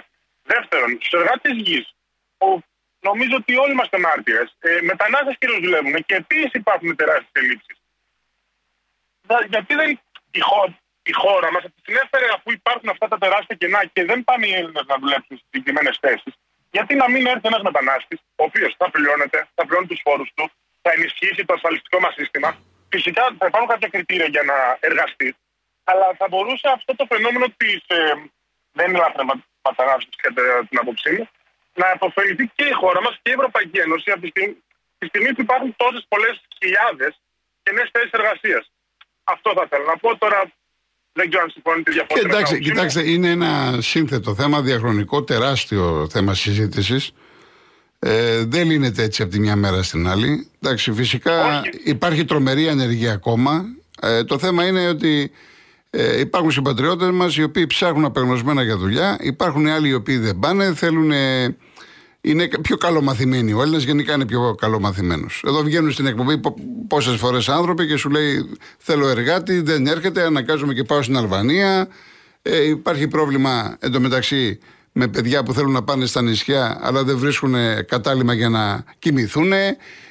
Δεύτερον, 0.43 0.91
στους 1.01 1.21
εργάτες 1.21 1.55
γης, 1.67 1.87
νομίζω 3.01 3.35
ότι 3.37 3.57
όλοι 3.57 3.73
είμαστε 3.73 3.99
μάρτυρες, 3.99 4.57
ε, 4.59 4.81
μετανάστες 4.81 5.37
κυρίω 5.39 5.59
δουλεύουν 5.61 6.05
και 6.09 6.15
επίσης 6.15 6.51
υπάρχουν 6.53 6.97
τεράστιες 6.97 7.31
ελλείψεις. 7.33 7.77
Γιατί 9.49 9.75
δεν 9.75 10.01
η 10.31 10.41
χώρα, 10.41 10.79
η 11.03 11.13
χώρα 11.13 11.53
μας 11.53 11.63
την 11.85 11.97
έφερε 12.03 12.27
αφού 12.37 12.53
υπάρχουν 12.53 12.89
αυτά 12.89 13.09
τα 13.09 13.19
τεράστια 13.19 13.57
κενά 13.57 13.85
και 13.85 14.05
δεν 14.05 14.25
πάνε 14.25 14.47
οι 14.47 14.53
Έλληνες 14.53 14.85
να 14.87 14.97
δουλέψουν 14.99 15.37
στις 15.37 15.49
συγκεκριμένες 15.51 15.99
θέσεις. 16.01 16.35
Γιατί 16.71 16.95
να 16.95 17.07
μην 17.11 17.27
έρθει 17.27 17.47
ένας 17.53 17.63
μετανάστης, 17.63 18.19
ο 18.41 18.45
οποίος 18.49 18.75
θα 18.79 18.91
πληρώνεται, 18.91 19.49
θα 19.55 19.67
πληρώνει 19.67 19.87
τους 19.87 20.01
φόρους 20.05 20.31
του, 20.35 20.51
θα 20.83 20.91
ενισχύσει 20.97 21.45
το 21.45 21.53
ασφαλιστικό 21.55 22.01
μας 22.01 22.15
σύστημα. 22.15 22.51
Φυσικά 22.89 23.23
θα 23.39 23.47
υπάρχουν 23.47 23.71
κάποια 23.75 23.89
κριτήρια 23.89 24.27
για 24.35 24.43
να 24.43 24.57
εργαστεί. 24.81 25.37
Αλλά 25.85 26.07
θα 26.19 26.27
μπορούσε 26.31 26.69
αυτό 26.77 26.97
το 26.97 27.05
φαινόμενο 27.13 27.47
της 27.57 27.81
ε, 27.87 27.97
δεν 28.73 28.89
είναι 28.89 28.99
λάθος 28.99 29.25
μετανάστευση 29.69 30.21
κατά 30.27 30.43
την 30.69 30.79
άποψή 30.83 31.11
μου, 31.17 31.29
να 31.75 31.87
αποφεληθεί 31.91 32.45
και 32.57 32.65
η 32.65 32.73
χώρα 32.73 33.01
μας 33.03 33.15
και 33.23 33.31
η 33.31 33.37
Ευρωπαϊκή 33.39 33.79
Ένωση 33.79 34.11
από 34.11 34.21
τη 34.21 34.29
στιγμή, 34.29 34.57
τη 34.99 35.07
στιγμή 35.07 35.35
που 35.35 35.43
υπάρχουν 35.47 35.77
τόσες 35.77 36.05
πολλές 36.09 36.35
χιλιάδες 36.59 37.13
και 37.63 37.73
νέε 37.73 37.87
θέσεις 37.93 38.11
εργασίας. 38.11 38.65
Αυτό 39.25 39.53
θα 39.57 39.67
θέλω 39.71 39.85
να 39.85 39.97
πω 39.97 40.17
τώρα. 40.17 40.41
Δεν 41.21 41.29
ξέρω 41.29 41.45
αν 41.45 41.51
συμφωνείτε 41.51 41.91
διαφορετικά. 41.91 42.29
Κοιτάξτε, 42.33 42.59
κοιτάξτε, 42.59 43.11
είναι 43.11 43.31
ένα 43.31 43.79
σύνθετο 43.81 44.35
θέμα, 44.35 44.61
διαχρονικό, 44.63 45.23
τεράστιο 45.23 46.09
θέμα 46.11 46.35
συζήτησης. 46.35 47.13
Ε, 47.99 48.45
δεν 48.45 48.67
λύνεται 48.67 49.03
έτσι 49.03 49.23
από 49.23 49.31
τη 49.31 49.41
μια 49.41 49.57
μέρα 49.57 49.83
στην 49.83 50.09
άλλη. 50.09 50.49
Εντάξει, 50.61 50.93
φυσικά 50.93 51.63
υπάρχει 51.85 52.25
τρομερή 52.25 52.69
ανεργία 52.69 53.13
ακόμα. 53.13 53.65
Ε, 54.03 54.25
το 54.25 54.39
θέμα 54.39 54.67
είναι 54.67 54.89
ότι 54.89 55.31
ε, 55.91 56.21
υπάρχουν 56.21 56.51
συμπατριώτες 56.51 57.11
μας 57.11 57.37
οι 57.37 57.43
οποίοι 57.43 57.67
ψάχνουν 57.67 58.05
απεγνωσμένα 58.05 58.63
για 58.63 58.77
δουλειά. 58.77 59.17
Υπάρχουν 59.21 59.67
άλλοι 59.67 59.89
οι 59.89 59.95
οποίοι 59.95 60.17
δεν 60.17 60.39
πάνε, 60.39 60.75
θέλουν. 60.75 61.13
Είναι 62.21 62.49
πιο 62.63 62.77
καλομαθημένοι. 62.77 63.53
Ο 63.53 63.63
Έλληνας 63.63 63.83
γενικά 63.83 64.15
είναι 64.15 64.27
πιο 64.27 64.55
καλομαθημένος. 64.55 65.43
Εδώ 65.47 65.63
βγαίνουν 65.63 65.93
στην 65.93 66.07
εκπομπή 66.07 66.41
πόσες 66.89 67.17
φορές 67.17 67.49
άνθρωποι 67.49 67.87
και 67.87 67.97
σου 67.97 68.11
λέει: 68.11 68.57
Θέλω 68.79 69.09
εργάτη, 69.09 69.61
δεν 69.61 69.87
έρχεται, 69.87 70.23
αναγκάζομαι 70.23 70.75
και 70.75 70.85
πάω 70.85 71.03
στην 71.03 71.17
Αλβανία. 71.17 71.89
Ε, 72.43 72.69
υπάρχει 72.69 73.09
πρόβλημα 73.09 73.77
εντωμεταξύ 73.81 74.59
με 74.93 75.09
παιδιά 75.09 75.43
που 75.43 75.53
θέλουν 75.53 75.73
να 75.73 75.83
πάνε 75.83 76.07
στα 76.07 76.23
νησιά 76.23 76.79
αλλά 76.81 77.05
δεν 77.05 77.19
βρίσκουν 77.19 77.55
κατάλημα 77.87 78.33
για 78.33 78.49
να 78.49 78.85
κοιμηθούν. 78.99 79.53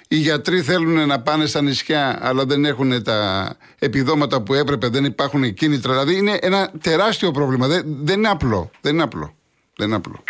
Οι 0.08 0.16
γιατροί 0.16 0.62
θέλουν 0.62 1.08
να 1.08 1.22
πάνε 1.22 1.46
στα 1.46 1.62
νησιά 1.62 2.20
αλλά 2.22 2.46
δεν 2.46 2.66
έχουν 2.66 3.04
τα 3.04 3.50
επιδόματα 3.80 4.42
που 4.42 4.54
έπρεπε, 4.54 4.88
δεν 4.88 5.06
υπάρχουν 5.06 5.54
κίνητρα. 5.54 5.92
Δηλαδή 5.92 6.18
είναι 6.18 6.38
ένα 6.42 6.72
τεράστιο 6.82 7.32
πρόβλημα. 7.32 7.68
Δεν, 7.68 7.84
δεν 7.86 8.18
είναι 8.18 8.30
απλό. 8.30 8.72
Δεν 8.82 8.94
είναι 8.94 9.04
απλό. 9.04 9.36
Δεν 9.76 9.88
είναι 9.88 9.96
απλό. 9.96 10.24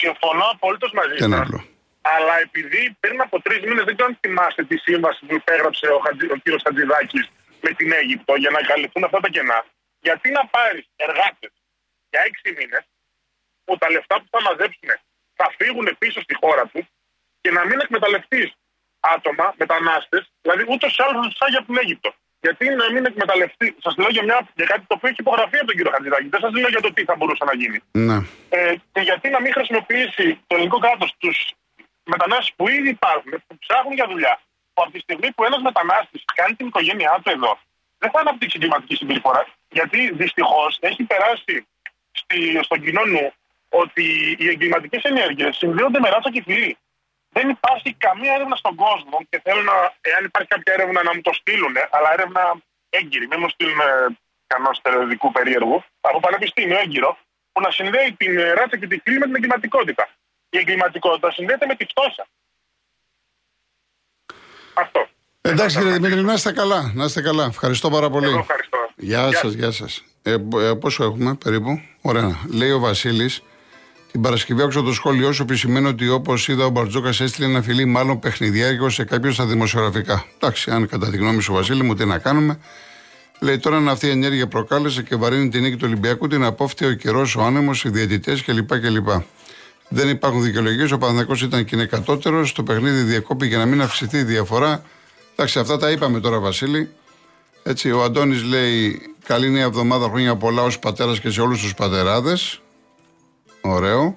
Θα 0.00 0.06
συμφωνώ 0.06 0.44
απολύτω 0.54 0.88
μαζί 1.00 1.16
σας. 1.18 1.48
Αλλά 2.14 2.34
επειδή 2.46 2.96
πριν 3.00 3.20
από 3.20 3.36
τρεις 3.44 3.60
μήνες 3.68 3.84
δεν 3.84 3.94
ξέρω 3.96 4.08
αν 4.12 4.18
θυμάστε 4.22 4.62
τη 4.64 4.76
σύμβαση 4.86 5.20
που 5.26 5.34
υπέγραψε 5.34 5.86
ο, 5.86 5.98
Χατζη, 6.04 6.26
ο 6.34 6.36
κύριος 6.42 6.62
Χατζηδάκης 6.66 7.26
με 7.60 7.70
την 7.78 7.92
Αίγυπτο 7.92 8.34
για 8.34 8.50
να 8.50 8.60
καλυφθούν 8.62 9.04
αυτά 9.04 9.20
τα 9.20 9.28
κενά. 9.28 9.64
Γιατί 10.00 10.30
να 10.30 10.46
πάρεις 10.46 10.86
εργάτες 10.96 11.52
για 12.10 12.20
έξι 12.28 12.48
μήνες 12.58 12.84
που 13.64 13.78
τα 13.78 13.90
λεφτά 13.90 14.14
που 14.20 14.28
θα 14.30 14.40
μαζέψουν 14.42 14.90
θα 15.38 15.46
φύγουν 15.58 15.96
πίσω 15.98 16.20
στη 16.20 16.34
χώρα 16.40 16.64
τους 16.66 16.86
και 17.40 17.50
να 17.50 17.64
μην 17.64 17.78
εκμεταλλευτείς 17.80 18.48
άτομα, 19.00 19.54
μετανάστες, 19.56 20.32
δηλαδή 20.40 20.64
ούτως 20.68 20.96
ή 20.96 21.02
άλλως 21.02 21.36
θα 21.38 21.46
του 21.46 21.58
από 21.58 21.66
την 21.66 21.76
Αίγυπτο. 21.82 22.14
Γιατί 22.44 22.64
να 22.80 22.86
μην 22.92 23.04
εκμεταλλευτεί, 23.10 23.66
σας 23.84 23.94
λέω 24.00 24.10
για, 24.16 24.24
μια, 24.28 24.38
για 24.58 24.66
κάτι 24.72 24.84
το 24.88 24.94
οποίο 24.96 25.08
έχει 25.08 25.20
υπογραφεί 25.26 25.56
από 25.60 25.66
τον 25.70 25.76
κύριο 25.76 25.92
Χατζηδάκη. 25.94 26.28
Δεν 26.34 26.40
σας 26.44 26.52
λέω 26.60 26.70
για 26.74 26.82
το 26.86 26.90
τι 26.94 27.02
θα 27.08 27.14
μπορούσε 27.16 27.44
να 27.50 27.54
γίνει. 27.60 27.78
Ναι. 28.08 28.18
Ε, 28.56 28.74
και 28.92 29.00
γιατί 29.08 29.26
να 29.34 29.40
μην 29.40 29.52
χρησιμοποιήσει 29.56 30.26
το 30.46 30.52
ελληνικό 30.56 30.78
κράτος 30.84 31.10
τους 31.22 31.38
μετανάστες 32.12 32.52
που 32.56 32.64
ήδη 32.76 32.88
υπάρχουν, 32.98 33.32
που 33.46 33.54
ψάχνουν 33.62 33.94
για 33.98 34.06
δουλειά, 34.12 34.34
που 34.72 34.80
από 34.84 34.92
τη 34.94 35.00
στιγμή 35.06 35.28
που 35.34 35.42
ένας 35.48 35.62
μετανάστης 35.68 36.22
κάνει 36.38 36.54
την 36.58 36.66
οικογένειά 36.66 37.14
του 37.22 37.30
εδώ, 37.36 37.52
δεν 38.00 38.10
θα 38.12 38.18
αναπτύξει 38.20 38.58
κλιματική 38.58 38.94
συμπεριφορά. 39.00 39.42
Γιατί 39.68 39.98
δυστυχώς 40.22 40.78
έχει 40.80 41.02
περάσει 41.12 41.54
στη, 42.20 42.38
στον 42.66 42.78
κοινό 42.84 43.04
νου 43.04 43.26
ότι 43.68 44.04
οι 44.38 44.48
εγκληματικές 44.48 45.02
ενέργειες 45.02 45.56
συνδέονται 45.56 46.00
με 46.00 46.08
ράτσα 46.08 46.30
και 46.30 46.42
φυλή. 46.46 46.76
Δεν 47.36 47.48
υπάρχει 47.48 47.90
καμία 48.06 48.32
έρευνα 48.34 48.56
στον 48.56 48.74
κόσμο 48.74 49.18
και 49.28 49.40
θέλω 49.44 49.62
να, 49.62 49.76
εάν 50.00 50.24
υπάρχει 50.24 50.48
κάποια 50.48 50.72
έρευνα 50.76 51.02
να 51.02 51.14
μου 51.14 51.20
το 51.20 51.32
στείλουν, 51.32 51.74
αλλά 51.90 52.12
έρευνα 52.12 52.42
έγκυρη, 52.90 53.26
μην 53.26 53.38
μου 53.42 53.48
στείλουν 53.48 53.80
κανένα 54.46 54.72
στερεοδικού 54.72 55.32
περίεργου, 55.32 55.84
από 56.00 56.20
πανεπιστήμιο 56.20 56.78
έγκυρο, 56.78 57.18
που 57.52 57.60
να 57.60 57.70
συνδέει 57.70 58.14
την 58.18 58.32
ράτσα 58.58 58.76
και 58.78 58.86
τη 58.86 58.98
φυλή 59.04 59.18
με 59.18 59.24
την 59.24 59.34
εγκληματικότητα. 59.34 60.08
Η 60.50 60.58
εγκληματικότητα 60.58 61.32
συνδέεται 61.32 61.66
με 61.66 61.74
τη 61.74 61.84
φτώχεια. 61.84 62.26
Αυτό. 64.74 65.08
Εντάξει 65.40 65.76
κύριε 65.76 65.92
Δημήτρη, 65.92 66.22
να 66.22 66.32
είστε 66.32 66.52
καλά. 66.52 66.92
Να 66.94 67.04
είστε 67.04 67.22
καλά. 67.22 67.44
Ευχαριστώ 67.44 67.90
πάρα 67.90 68.10
πολύ. 68.10 68.38
ευχαριστώ. 68.38 68.78
Γεια 68.96 69.32
σας, 69.32 69.52
γεια 69.52 69.70
σας. 69.70 70.04
Ε, 70.22 70.32
ε, 70.32 70.74
πόσο 70.80 71.04
έχουμε 71.04 71.34
περίπου; 71.34 71.80
Ωραία. 72.02 72.40
Λέει 72.52 72.70
ο 72.70 72.78
Βασίλης, 72.78 73.42
την 74.12 74.20
Παρασκευή 74.20 74.62
άκουσα 74.62 74.82
το 74.82 74.92
σχόλιο 74.92 75.32
σου 75.32 75.44
που 75.44 75.54
σημαίνει 75.54 75.86
ότι 75.86 76.08
όπως 76.08 76.48
είδα 76.48 76.64
ο 76.64 76.70
Μπαρτζόκας 76.70 77.20
έστειλε 77.20 77.46
ένα 77.46 77.62
φιλί 77.62 77.84
μάλλον 77.84 78.18
παιχνιδιάρικο 78.18 78.90
σε 78.90 79.04
κάποιον 79.04 79.32
στα 79.32 79.46
δημοσιογραφικά. 79.46 80.24
Εντάξει, 80.34 80.70
αν 80.70 80.88
κατά 80.88 81.10
τη 81.10 81.16
γνώμη 81.16 81.42
σου, 81.42 81.52
Βασίλη 81.52 81.82
μου, 81.82 81.94
τι 81.94 82.04
να 82.04 82.18
κάνουμε. 82.18 82.58
Λέει 83.40 83.58
τώρα 83.58 83.76
αν 83.76 83.88
αυτή 83.88 84.06
η 84.06 84.10
ενέργεια 84.10 84.46
προκάλεσε 84.46 85.02
και 85.02 85.16
βαρύνει 85.16 85.48
την 85.48 85.62
νίκη 85.62 85.76
του 85.76 85.84
Ολυμπιακού, 85.86 86.26
την 86.26 86.44
απόφτει 86.44 86.86
ο 86.86 86.92
καιρός, 86.92 87.36
ο 87.36 87.42
άνεμος, 87.42 87.84
οι 87.84 87.88
διαιτητές 87.88 88.42
κλπ. 88.42 88.80
κλπ. 88.80 89.08
Δεν 89.88 90.08
υπάρχουν 90.08 90.42
δικαιολογίες. 90.42 90.90
Ο 90.90 90.98
Παναδικό 90.98 91.34
ήταν 91.42 91.64
και 91.64 91.76
είναι 91.76 91.84
κατώτερος. 91.84 92.52
Το 92.52 92.62
παιχνίδι 92.62 93.02
διακόπη 93.02 93.46
για 93.46 93.58
να 93.58 93.66
μην 93.66 93.82
αυξηθεί 93.82 94.18
η 94.18 94.22
διαφορά. 94.22 94.82
Εντάξει, 95.32 95.58
αυτά 95.58 95.76
τα 95.78 95.90
είπαμε 95.90 96.20
τώρα, 96.20 96.38
Βασίλη. 96.38 96.88
Έτσι, 97.62 97.90
ο 97.90 98.02
Αντώνης 98.02 98.42
λέει: 98.42 99.00
Καλή 99.26 99.50
νέα 99.50 99.64
εβδομάδα, 99.64 100.08
χρόνια 100.08 100.36
πολλά 100.36 100.62
ως 100.62 100.78
πατέρας 100.78 101.20
και 101.20 101.30
σε 101.30 101.40
όλους 101.40 101.60
τους 101.60 101.74
πατεράδες. 101.74 102.60
Ωραίο. 103.60 104.14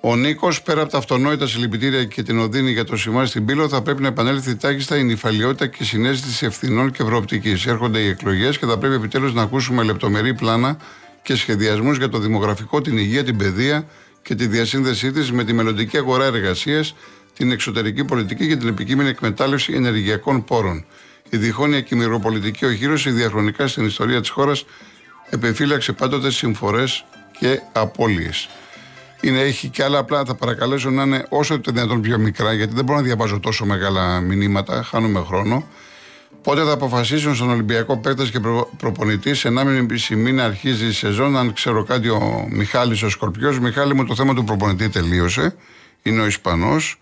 Ο 0.00 0.16
Νίκος, 0.16 0.62
πέρα 0.62 0.82
από 0.82 0.90
τα 0.90 0.98
αυτονόητα 0.98 1.46
συλληπιτήρια 1.46 2.04
και 2.04 2.22
την 2.22 2.38
οδύνη 2.38 2.70
για 2.70 2.84
το 2.84 2.96
σημάδι 2.96 3.28
στην 3.28 3.44
πύλο, 3.44 3.68
θα 3.68 3.82
πρέπει 3.82 4.02
να 4.02 4.08
επανέλθει 4.08 4.56
τάχιστα 4.56 4.96
η 4.96 5.02
νυφαλιότητα 5.02 5.66
και 5.66 5.76
η 5.80 5.84
συνέστηση 5.84 6.46
ευθυνών 6.46 6.90
και 6.90 7.02
ευρωοπτική. 7.02 7.56
Έρχονται 7.66 7.98
οι 7.98 8.08
εκλογές 8.08 8.58
και 8.58 8.66
θα 8.66 8.78
πρέπει 8.78 8.94
επιτέλους 8.94 9.34
να 9.34 9.42
ακούσουμε 9.42 9.82
λεπτομερή 9.82 10.34
πλάνα 10.34 10.76
και 11.22 11.34
σχεδιασμούς 11.34 11.96
για 11.96 12.08
το 12.08 12.18
δημογραφικό, 12.18 12.80
την 12.80 12.98
υγεία, 12.98 13.24
την 13.24 13.36
παιδεία 13.36 13.86
και 14.22 14.34
τη 14.34 14.46
διασύνδεσή 14.46 15.12
της 15.12 15.32
με 15.32 15.44
τη 15.44 15.52
μελλοντική 15.52 15.96
αγορά 15.96 16.24
εργασίας, 16.24 16.94
την 17.36 17.50
εξωτερική 17.50 18.04
πολιτική 18.04 18.48
και 18.48 18.56
την 18.56 18.68
επικείμενη 18.68 19.08
εκμετάλλευση 19.08 19.72
ενεργειακών 19.72 20.44
πόρων. 20.44 20.84
Η 21.30 21.36
διχόνοια 21.36 21.80
και 21.80 21.94
η 21.94 21.98
μυροπολιτική 21.98 22.64
οχύρωση 22.64 23.10
διαχρονικά 23.10 23.66
στην 23.66 23.86
ιστορία 23.86 24.20
της 24.20 24.28
χώρας 24.28 24.64
επιφύλαξε 25.30 25.92
πάντοτε 25.92 26.30
συμφορές 26.30 27.04
και 27.38 27.60
απώλειες. 27.72 28.48
Είναι, 29.20 29.40
έχει 29.40 29.68
και 29.68 29.84
άλλα 29.84 29.98
απλά. 29.98 30.24
Θα 30.24 30.34
παρακαλέσω 30.34 30.90
να 30.90 31.02
είναι 31.02 31.26
όσο 31.28 31.60
το 31.60 31.72
δυνατόν 31.72 32.00
πιο 32.00 32.18
μικρά, 32.18 32.52
γιατί 32.52 32.74
δεν 32.74 32.84
μπορώ 32.84 32.98
να 32.98 33.04
διαβάζω 33.04 33.40
τόσο 33.40 33.64
μεγάλα 33.64 34.20
μηνύματα. 34.20 34.82
Χάνουμε 34.82 35.20
χρόνο. 35.26 35.66
Πότε 36.42 36.62
θα 36.64 36.72
αποφασίσουν 36.72 37.34
στον 37.34 37.50
Ολυμπιακό 37.50 37.98
παίκτες 37.98 38.30
και 38.30 38.40
προ, 38.40 38.70
προπονητής, 38.76 39.38
σε 39.38 39.48
1,5 39.48 40.16
μήνα 40.16 40.44
αρχίζει 40.44 40.86
η 40.86 40.92
σεζόν. 40.92 41.36
Αν 41.36 41.52
ξέρω 41.52 41.84
κάτι, 41.84 42.08
ο 42.08 42.46
Μιχάλης 42.50 43.02
ο 43.02 43.08
Σκορπιός. 43.08 43.58
Μιχάλη 43.58 43.94
μου, 43.94 44.04
το 44.04 44.14
θέμα 44.14 44.34
του 44.34 44.44
προπονητή 44.44 44.88
τελείωσε. 44.88 45.54
Είναι 46.02 46.20
ο 46.20 46.26
Ισπανός, 46.26 47.00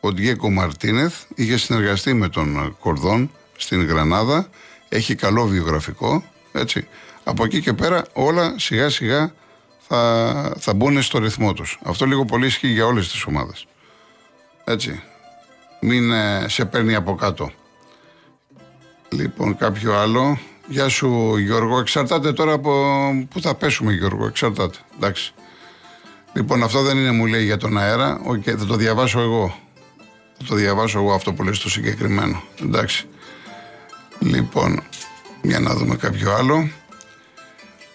ο 0.00 0.12
Ντιέκο 0.12 0.50
Μαρτίνεθ. 0.50 1.14
Είχε 1.34 1.56
συνεργαστεί 1.56 2.14
με 2.14 2.28
τον 2.28 2.76
Κορδόν 2.80 3.30
στην 3.56 3.86
Γρανάδα. 3.86 4.48
Έχει 4.88 5.14
καλό 5.14 5.46
βιογραφικό. 5.46 6.24
Έτσι. 6.52 6.86
Από 7.24 7.44
εκεί 7.44 7.60
και 7.60 7.72
πέρα 7.72 8.04
όλα 8.12 8.54
σιγά 8.58 8.90
σιγά 8.90 9.32
θα, 9.88 10.52
θα 10.58 10.74
μπουν 10.74 11.02
στο 11.02 11.18
ρυθμό 11.18 11.52
τους. 11.52 11.78
Αυτό 11.84 12.06
λίγο 12.06 12.24
πολύ 12.24 12.46
ισχύει 12.46 12.68
για 12.68 12.86
όλες 12.86 13.10
τις 13.10 13.24
ομάδες. 13.24 13.66
Έτσι. 14.64 15.02
Μην 15.80 16.12
ε, 16.12 16.48
σε 16.48 16.64
παίρνει 16.64 16.94
από 16.94 17.14
κάτω. 17.14 17.50
Λοιπόν, 19.08 19.56
κάποιο 19.56 19.98
άλλο. 19.98 20.38
Γεια 20.66 20.88
σου 20.88 21.36
Γιώργο. 21.36 21.78
Εξαρτάται 21.78 22.32
τώρα 22.32 22.52
από 22.52 22.72
πού 23.30 23.40
θα 23.40 23.54
πέσουμε 23.54 23.92
Γιώργο. 23.92 24.26
Εξαρτάται. 24.26 24.78
Εντάξει. 24.96 25.32
Λοιπόν, 26.32 26.62
αυτό 26.62 26.82
δεν 26.82 26.96
είναι 26.96 27.10
μου 27.10 27.26
λέει 27.26 27.44
για 27.44 27.56
τον 27.56 27.78
αέρα. 27.78 28.20
Οκ, 28.24 28.42
θα 28.44 28.66
το 28.66 28.76
διαβάσω 28.76 29.20
εγώ. 29.20 29.58
Θα 30.38 30.44
το 30.44 30.54
διαβάσω 30.54 30.98
εγώ 30.98 31.12
αυτό 31.12 31.32
που 31.32 31.42
λέει 31.42 31.52
στο 31.52 31.70
συγκεκριμένο. 31.70 32.42
Εντάξει. 32.62 33.06
Λοιπόν, 34.18 34.82
για 35.42 35.60
να 35.60 35.74
δούμε 35.74 35.96
κάποιο 35.96 36.34
άλλο. 36.34 36.70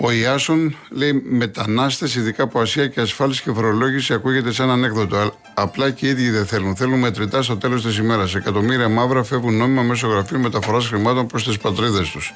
Ο 0.05 0.11
Ιάσον 0.11 0.75
λέει 0.89 1.23
μετανάστες, 1.29 2.15
ειδικά 2.15 2.43
από 2.43 2.59
Ασία 2.59 2.87
και 2.87 3.01
ασφάλιση 3.01 3.41
και 3.41 3.51
φορολόγηση, 3.51 4.13
ακούγεται 4.13 4.51
σαν 4.51 4.69
ανέκδοτο. 4.69 5.33
Απλά 5.53 5.91
και 5.91 6.05
οι 6.05 6.09
ίδιοι 6.09 6.29
δεν 6.29 6.45
θέλουν. 6.45 6.75
Θέλουν 6.75 6.99
μετρητά 6.99 7.41
στο 7.41 7.57
τέλος 7.57 7.83
της 7.83 7.97
ημέρας. 7.97 8.35
Εκατομμύρια 8.35 8.89
μαύρα 8.89 9.23
φεύγουν 9.23 9.57
νόμιμα 9.57 9.81
μέσω 9.81 10.07
γραφείου 10.07 10.39
μεταφοράς 10.39 10.87
χρημάτων 10.87 11.27
προς 11.27 11.43
τις 11.43 11.57
πατρίδες 11.57 12.09
τους. 12.09 12.33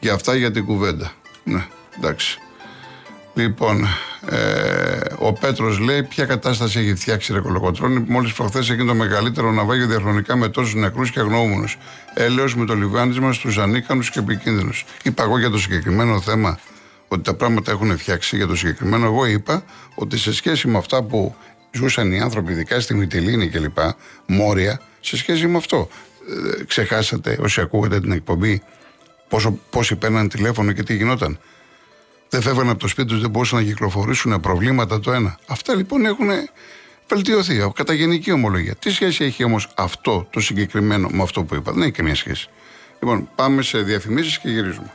Για 0.00 0.12
αυτά 0.12 0.34
για 0.34 0.50
την 0.50 0.64
κουβέντα. 0.64 1.12
Ναι, 1.44 1.66
εντάξει. 1.98 2.38
Λοιπόν, 3.34 3.86
ε, 4.28 4.36
ο 5.18 5.32
Πέτρος 5.32 5.78
λέει: 5.78 6.02
Ποια 6.02 6.24
κατάσταση 6.24 6.78
έχει 6.78 6.94
φτιάξει 6.94 7.32
η 7.32 7.34
Ρεκολοκοτρόνη. 7.34 8.04
Μόλις 8.08 8.32
προχθές 8.32 8.70
έγινε 8.70 8.88
το 8.88 8.94
μεγαλύτερο 8.94 9.52
ναυάγιο 9.52 9.86
διαχρονικά 9.86 10.36
με 10.36 10.48
τόσους 10.48 10.74
νεκρούς 10.74 11.10
και 11.10 11.20
αγνοούμενους. 11.20 11.78
Έλεω 12.14 12.46
με 12.56 12.64
το 12.64 12.74
λιβάνισμα 12.74 13.32
στους 13.32 13.58
ανίκανους 13.58 14.10
και 14.10 14.18
επικίνδυνους. 14.18 14.84
Είπα 15.02 15.22
εγώ 15.22 15.38
για 15.38 15.50
το 15.50 15.58
συγκεκριμένο 15.58 16.20
θέμα 16.20 16.58
ότι 17.12 17.22
τα 17.22 17.34
πράγματα 17.34 17.70
έχουν 17.70 17.98
φτιάξει 17.98 18.36
για 18.36 18.46
το 18.46 18.56
συγκεκριμένο. 18.56 19.04
Εγώ 19.04 19.26
είπα 19.26 19.64
ότι 19.94 20.18
σε 20.18 20.32
σχέση 20.32 20.68
με 20.68 20.78
αυτά 20.78 21.02
που 21.02 21.34
ζούσαν 21.72 22.12
οι 22.12 22.20
άνθρωποι, 22.20 22.52
ειδικά 22.52 22.80
στη 22.80 22.94
Μυτιλίνη 22.94 23.48
κλπ., 23.48 23.78
μόρια, 24.26 24.80
σε 25.00 25.16
σχέση 25.16 25.46
με 25.46 25.56
αυτό. 25.56 25.88
Ε, 26.60 26.64
ξεχάσατε 26.64 27.38
όσοι 27.40 27.60
ακούγατε 27.60 28.00
την 28.00 28.12
εκπομπή 28.12 28.62
πόσο, 29.28 29.58
πόσοι 29.70 29.96
παίρναν 29.96 30.28
τηλέφωνο 30.28 30.72
και 30.72 30.82
τι 30.82 30.94
γινόταν. 30.94 31.38
δεν 32.28 32.42
φεύγαν 32.42 32.68
από 32.68 32.78
το 32.78 32.88
σπίτι 32.88 33.08
τους, 33.08 33.20
δεν 33.20 33.30
μπορούσαν 33.30 33.58
να 33.58 33.64
κυκλοφορήσουν 33.64 34.40
προβλήματα 34.40 35.00
το 35.00 35.12
ένα. 35.12 35.38
Αυτά 35.46 35.74
λοιπόν 35.74 36.06
έχουν 36.06 36.28
βελτιωθεί 37.08 37.70
κατά 37.74 37.92
γενική 37.92 38.32
ομολογία. 38.32 38.74
Τι 38.74 38.90
σχέση 38.90 39.24
έχει 39.24 39.44
όμως 39.44 39.68
αυτό 39.76 40.26
το 40.30 40.40
συγκεκριμένο 40.40 41.08
με 41.08 41.22
αυτό 41.22 41.44
που 41.44 41.54
είπα. 41.54 41.72
Δεν 41.72 41.82
έχει 41.82 41.90
καμία 41.90 42.14
σχέση. 42.14 42.48
Λοιπόν, 43.00 43.28
πάμε 43.34 43.62
σε 43.62 43.78
διαφημίσεις 43.78 44.38
και 44.38 44.48
γυρίζουμε. 44.48 44.92